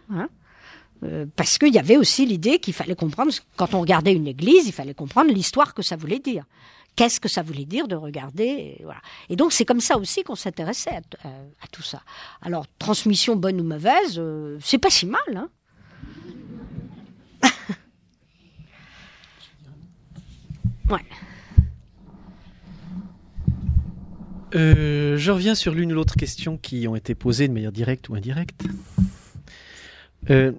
[0.10, 0.30] Hein
[1.04, 4.68] euh, parce qu'il y avait aussi l'idée qu'il fallait comprendre, quand on regardait une église,
[4.68, 6.46] il fallait comprendre l'histoire que ça voulait dire.
[6.96, 9.02] Qu'est-ce que ça voulait dire de regarder et voilà.
[9.30, 12.02] Et donc c'est comme ça aussi qu'on s'intéressait à, à, tout ça.
[12.42, 15.22] Alors transmission bonne ou mauvaise, euh, c'est pas si mal.
[15.36, 15.50] Hein
[20.90, 21.02] Ouais.
[24.56, 28.10] Euh, je reviens sur l'une ou l'autre question qui ont été posées de manière directe
[28.10, 28.64] ou indirecte.
[30.30, 30.54] Euh,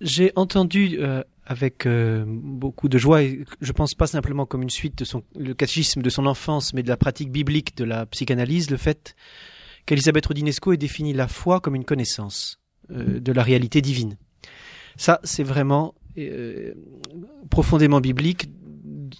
[0.00, 4.70] J'ai entendu euh, avec euh, beaucoup de joie, et je pense pas simplement comme une
[4.70, 8.06] suite de son, le catéchisme de son enfance, mais de la pratique biblique de la
[8.06, 9.14] psychanalyse, le fait
[9.86, 12.60] qu'Elisabeth Rodinesco ait défini la foi comme une connaissance
[12.90, 14.16] euh, de la réalité divine.
[14.96, 16.74] Ça, c'est vraiment euh,
[17.50, 18.50] profondément biblique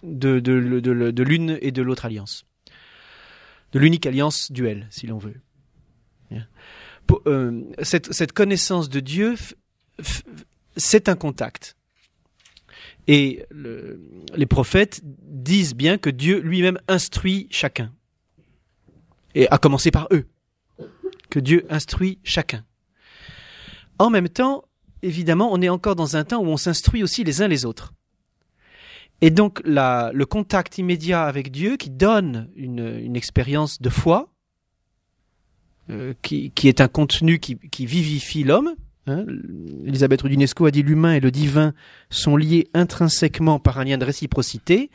[0.03, 2.45] de, de, de, de l'une et de l'autre alliance.
[3.73, 5.41] De l'unique alliance duel, si l'on veut.
[7.27, 9.35] Euh, cette, cette, connaissance de Dieu,
[10.77, 11.77] c'est un contact.
[13.09, 14.01] Et le,
[14.35, 17.93] les prophètes disent bien que Dieu lui-même instruit chacun.
[19.35, 20.27] Et à commencer par eux.
[21.31, 22.65] Que Dieu instruit chacun.
[23.99, 24.65] En même temps,
[25.03, 27.93] évidemment, on est encore dans un temps où on s'instruit aussi les uns les autres.
[29.21, 34.33] Et donc la, le contact immédiat avec Dieu qui donne une, expérience de foi,
[35.91, 38.75] euh, qui, est un contenu qui vivifie l'homme.
[39.07, 39.25] Hein.
[39.85, 41.75] Elisabeth Rudinesco a dit l'humain et le divin
[42.11, 44.91] sont liés intrinsèquement par un lien de réciprocité.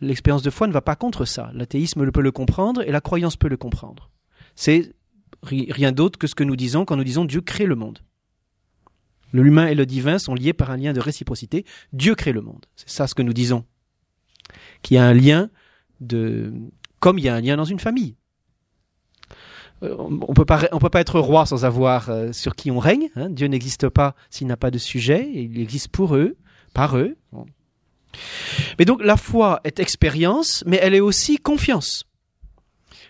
[0.00, 1.50] L'expérience de foi ne va pas contre ça.
[1.54, 4.10] L'athéisme peut le comprendre et la croyance peut le comprendre.
[4.54, 4.92] C'est
[5.42, 8.00] rien d'autre que ce que nous disons quand nous disons Dieu crée le monde.
[9.32, 11.64] L'humain et le divin sont liés par un lien de réciprocité.
[11.92, 12.66] Dieu crée le monde.
[12.76, 13.64] C'est ça ce que nous disons.
[14.82, 15.50] Qu'il y a un lien
[16.00, 16.52] de,
[17.00, 18.16] comme il y a un lien dans une famille.
[19.82, 22.78] Euh, on peut pas, on peut pas être roi sans avoir euh, sur qui on
[22.78, 23.08] règne.
[23.16, 23.30] Hein.
[23.30, 25.28] Dieu n'existe pas s'il n'a pas de sujet.
[25.32, 26.36] il existe pour eux,
[26.72, 27.16] par eux.
[28.78, 32.04] Mais donc la foi est expérience, mais elle est aussi confiance.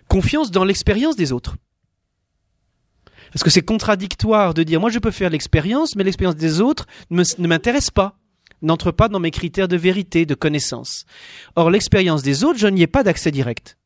[0.08, 1.56] Confiance dans l'expérience des autres.
[3.32, 6.86] Parce que c'est contradictoire de dire moi je peux faire l'expérience, mais l'expérience des autres
[7.10, 8.18] ne m'intéresse pas,
[8.60, 11.04] n'entre pas dans mes critères de vérité, de connaissance.
[11.56, 13.78] Or l'expérience des autres, je n'y ai pas d'accès direct.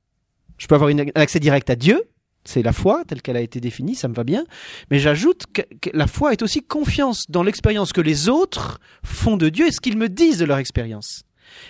[0.59, 2.03] Je peux avoir un accès direct à Dieu,
[2.47, 4.45] c'est la foi telle qu'elle a été définie, ça me va bien,
[4.91, 5.63] mais j'ajoute que,
[5.93, 9.81] la foi est aussi confiance dans l'expérience que les autres font de Dieu et ce
[9.81, 11.25] qu'ils me disent de leur expérience.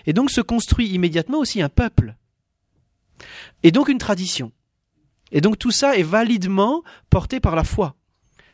[0.07, 2.17] Et donc se construit immédiatement aussi un peuple.
[3.63, 4.53] Et donc une tradition.
[5.33, 7.97] Et donc tout ça est validement porté par la foi.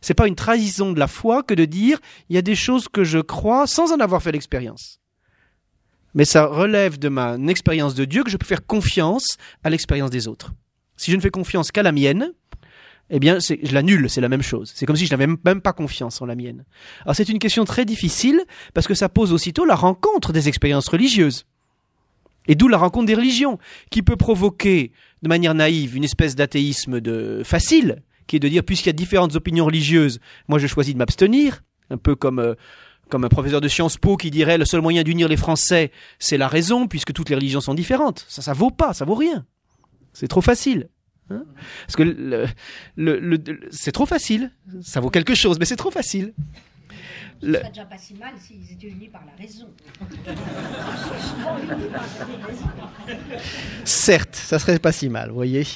[0.00, 2.88] C'est pas une trahison de la foi que de dire il y a des choses
[2.88, 5.00] que je crois sans en avoir fait l'expérience.
[6.14, 10.10] Mais ça relève de ma expérience de Dieu que je peux faire confiance à l'expérience
[10.10, 10.52] des autres.
[10.96, 12.32] Si je ne fais confiance qu'à la mienne,
[13.10, 14.72] eh bien, je l'annule, c'est la même chose.
[14.74, 16.64] C'est comme si je n'avais même pas confiance en la mienne.
[17.04, 18.42] Alors c'est une question très difficile
[18.74, 21.44] parce que ça pose aussitôt la rencontre des expériences religieuses.
[22.48, 23.58] Et d'où la rencontre des religions,
[23.90, 24.92] qui peut provoquer
[25.22, 28.94] de manière naïve une espèce d'athéisme de facile, qui est de dire puisqu'il y a
[28.94, 32.54] différentes opinions religieuses, moi je choisis de m'abstenir, un peu comme euh,
[33.12, 36.38] comme un professeur de Sciences Po qui dirait le seul moyen d'unir les Français, c'est
[36.38, 38.24] la raison, puisque toutes les religions sont différentes.
[38.26, 39.44] Ça, ça vaut pas, ça vaut rien.
[40.12, 40.88] C'est trop facile.
[41.30, 41.44] Hein
[41.86, 42.46] Parce que le,
[42.96, 43.38] le, le,
[43.70, 44.50] c'est trop facile.
[44.82, 46.34] Ça vaut quelque chose, mais c'est trop facile.
[47.40, 49.66] Ce serait déjà pas si mal s'ils étaient unis par la raison.
[53.84, 55.66] Certes, ça serait pas si mal, vous voyez.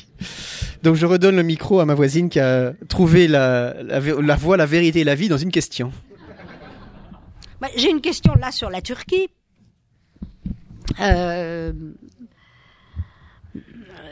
[0.82, 4.56] Donc je redonne le micro à ma voisine qui a trouvé la, la, la voie,
[4.56, 5.90] la vérité et la vie dans une question.
[7.60, 9.28] Bah, J'ai une question là sur la Turquie.
[11.00, 11.72] Euh,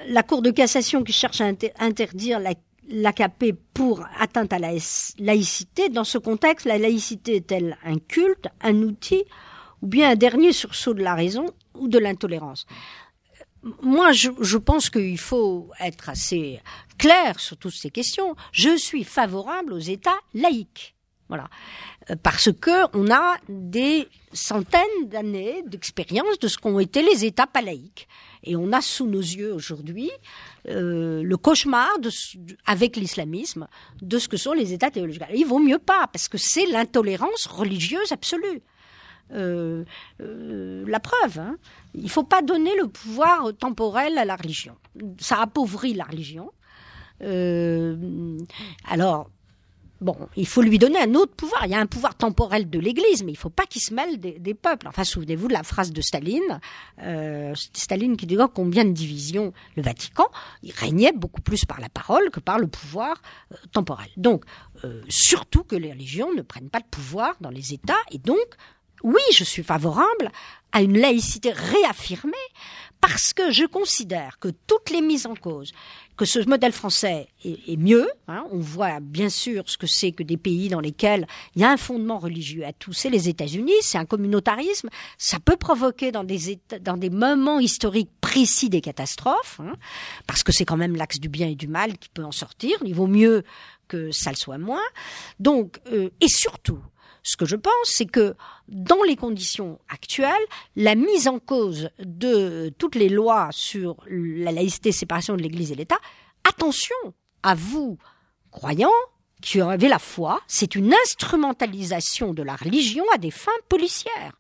[0.09, 2.55] la Cour de cassation qui cherche à inter interdire la
[2.89, 4.73] l'AKP pour atteinte à la
[5.19, 5.89] laïcité.
[5.89, 9.25] Dans ce contexte, la laïcité est-elle un culte, un outil,
[9.83, 12.67] ou bien un dernier sursaut de la raison ou de l'intolérance?
[13.81, 16.61] Moi, je, je pense qu'il faut être assez
[16.99, 18.37] clair sur toutes ces questions.
[18.53, 20.95] Je suis favorable aux États laïques.
[21.29, 21.49] Voilà.
[22.23, 27.63] Parce que on a des centaines d'années d'expérience de ce qu'ont été les États pas
[27.63, 28.07] laïques.
[28.45, 30.11] Et on a sous nos yeux aujourd'hui
[30.69, 31.89] euh, le cauchemar
[32.67, 33.67] avec l'islamisme
[34.03, 35.23] de ce que sont les États théologiques.
[35.35, 38.63] Il vaut mieux pas, parce que c'est l'intolérance religieuse absolue.
[39.33, 39.85] Euh,
[40.21, 41.57] euh, la preuve, hein.
[41.95, 44.77] il faut pas donner le pouvoir temporel à la religion.
[45.19, 46.51] Ça appauvrit la religion.
[48.87, 49.31] Alors,
[50.01, 51.65] Bon, il faut lui donner un autre pouvoir.
[51.67, 53.95] Il y a un pouvoir temporel de l'Église, mais il ne faut pas qu'il se
[53.95, 54.89] mêle des, peuples.
[54.89, 56.61] Enfin, souvenez-vous de la phrase de Staline.
[57.03, 60.27] Euh, Staline qui dit combien de divisions le Vatican.
[60.63, 63.23] Il régnait beaucoup plus par la parole que par le pouvoir
[63.53, 64.09] euh, temporel.
[64.17, 64.45] Donc,
[64.85, 67.95] euh, surtout que les religions ne prennent pas le pouvoir dans les États.
[68.11, 68.47] Et donc,
[69.05, 70.33] oui, je suis favorable
[70.73, 72.33] à une laïcité réaffirmée
[73.01, 75.73] parce que je considère que toutes les mises en cause,
[76.17, 80.23] que ce modèle français est, mieux, hein, on voit bien sûr ce que c'est que
[80.23, 83.73] des pays dans lesquels il y a un fondement religieux à tout, c'est les États-Unis,
[83.81, 84.89] c'est un communautarisme,
[85.19, 89.75] ça peut provoquer dans des, dans moments historiques précis des catastrophes, hein,
[90.27, 92.79] parce que c'est quand même l'axe du bien et du mal qui peut en sortir,
[92.85, 93.43] il vaut mieux
[93.89, 94.83] que ça le soit moins.
[95.41, 96.81] Donc, euh, et surtout,
[97.25, 98.37] ce que je pense, c'est que
[98.69, 100.31] dans les conditions actuelles,
[100.77, 105.75] la mise en cause de toutes les lois sur la laïcité, séparation de l'Église et
[105.75, 105.99] l'État,
[106.49, 106.95] attention
[107.43, 107.99] à vous,
[108.51, 108.91] croyants,
[109.41, 114.39] qui avez la foi, c'est une instrumentalisation de la religion à des fins policières.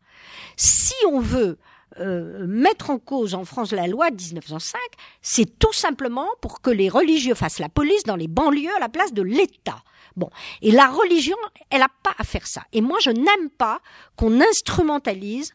[0.57, 1.59] Si on veut
[2.01, 4.79] euh, mettre en cause en France la loi de 1905,
[5.23, 8.89] c'est tout simplement pour que les religieux fassent la police dans les banlieues à la
[8.89, 9.83] place de l'État.
[10.17, 10.31] Bon,
[10.63, 11.37] et la religion,
[11.71, 12.63] elle n'a pas à faire ça.
[12.73, 13.81] Et moi, je n'aime pas
[14.17, 15.55] qu'on instrumentalise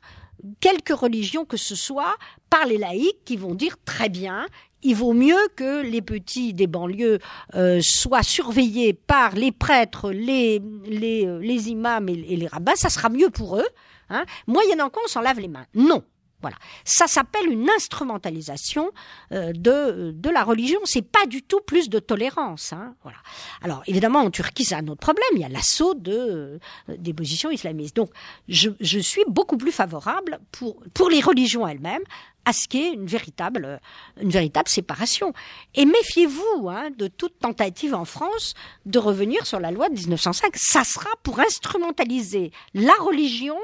[0.60, 2.16] quelque religion que ce soit
[2.50, 4.48] par les laïcs qui vont dire très bien,
[4.82, 7.20] il vaut mieux que les petits des banlieues
[7.56, 13.10] euh, soient surveillés par les prêtres, les, les, euh, imams et, les rabbins, ça sera
[13.10, 13.68] mieux pour eux.
[14.10, 14.26] Hein.
[14.48, 15.66] Moyennant quoi on s'en lave les mains.
[15.74, 16.04] Non.
[16.42, 16.56] Voilà,
[16.86, 18.92] ça s'appelle une instrumentalisation
[19.34, 20.80] euh, de de la religion.
[20.86, 22.72] C'est pas du tout plus de tolérance.
[22.72, 23.18] Hein, voilà.
[23.62, 25.26] Alors évidemment en Turquie c'est un autre problème.
[25.34, 26.60] Il y a l'assaut de euh,
[26.98, 27.96] des positions islamistes.
[27.96, 28.12] Donc
[28.48, 32.04] je, je suis beaucoup plus favorable pour pour les religions elles-mêmes
[32.46, 33.78] à ce qui est une véritable euh,
[34.22, 35.34] une véritable séparation.
[35.76, 38.54] Et méfiez-vous hein, de toute tentative en France
[38.86, 40.56] de revenir sur la loi de 1905.
[40.56, 43.58] Ça sera pour instrumentaliser la religion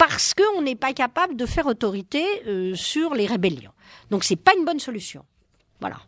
[0.00, 3.72] parce qu'on n'est pas capable de faire autorité euh, sur les rébellions.
[4.10, 5.26] Donc c'est pas une bonne solution.
[5.78, 5.98] Voilà.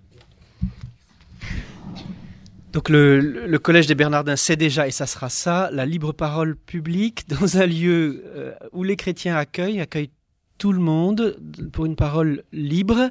[2.73, 7.28] Donc le, collège des Bernardins sait déjà, et ça sera ça, la libre parole publique
[7.28, 10.10] dans un lieu euh, où les chrétiens accueillent, accueillent
[10.56, 11.36] tout le monde
[11.74, 13.10] pour une parole libre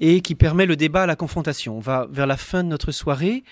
[0.00, 1.76] et qui permet le débat à la confrontation.
[1.76, 3.44] On va vers la fin de notre soirée.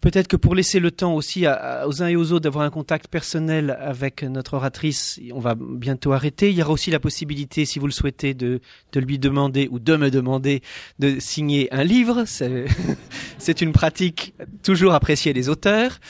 [0.00, 3.08] Peut-être que pour laisser le temps aussi aux uns et aux autres d'avoir un contact
[3.08, 6.50] personnel avec notre oratrice, on va bientôt arrêter.
[6.50, 8.60] Il y aura aussi la possibilité, si vous le souhaitez, de,
[8.92, 10.62] de lui demander ou de me demander
[10.98, 12.24] de signer un livre.
[12.24, 14.32] C'est une pratique
[14.62, 16.00] toujours appréciée des auteurs,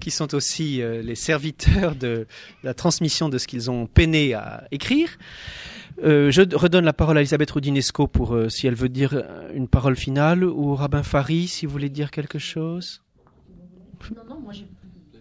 [0.00, 2.26] qui sont aussi euh, les serviteurs de
[2.64, 5.18] la transmission de ce qu'ils ont peiné à écrire.
[6.04, 9.22] Euh, je redonne la parole à Elisabeth Roudinesco pour euh, si elle veut dire
[9.54, 13.02] une parole finale, ou Rabin Fari si vous voulez dire quelque chose.
[14.14, 14.64] Non, non, moi j'ai.
[14.64, 15.20] plus.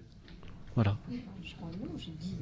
[0.75, 0.97] Voilà.
[1.43, 2.35] Je crois non, j'ai dit.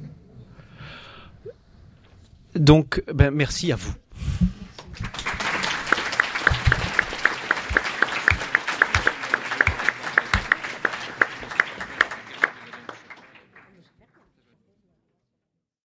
[2.54, 3.94] Donc, ben, merci à vous.
[4.40, 5.43] Merci.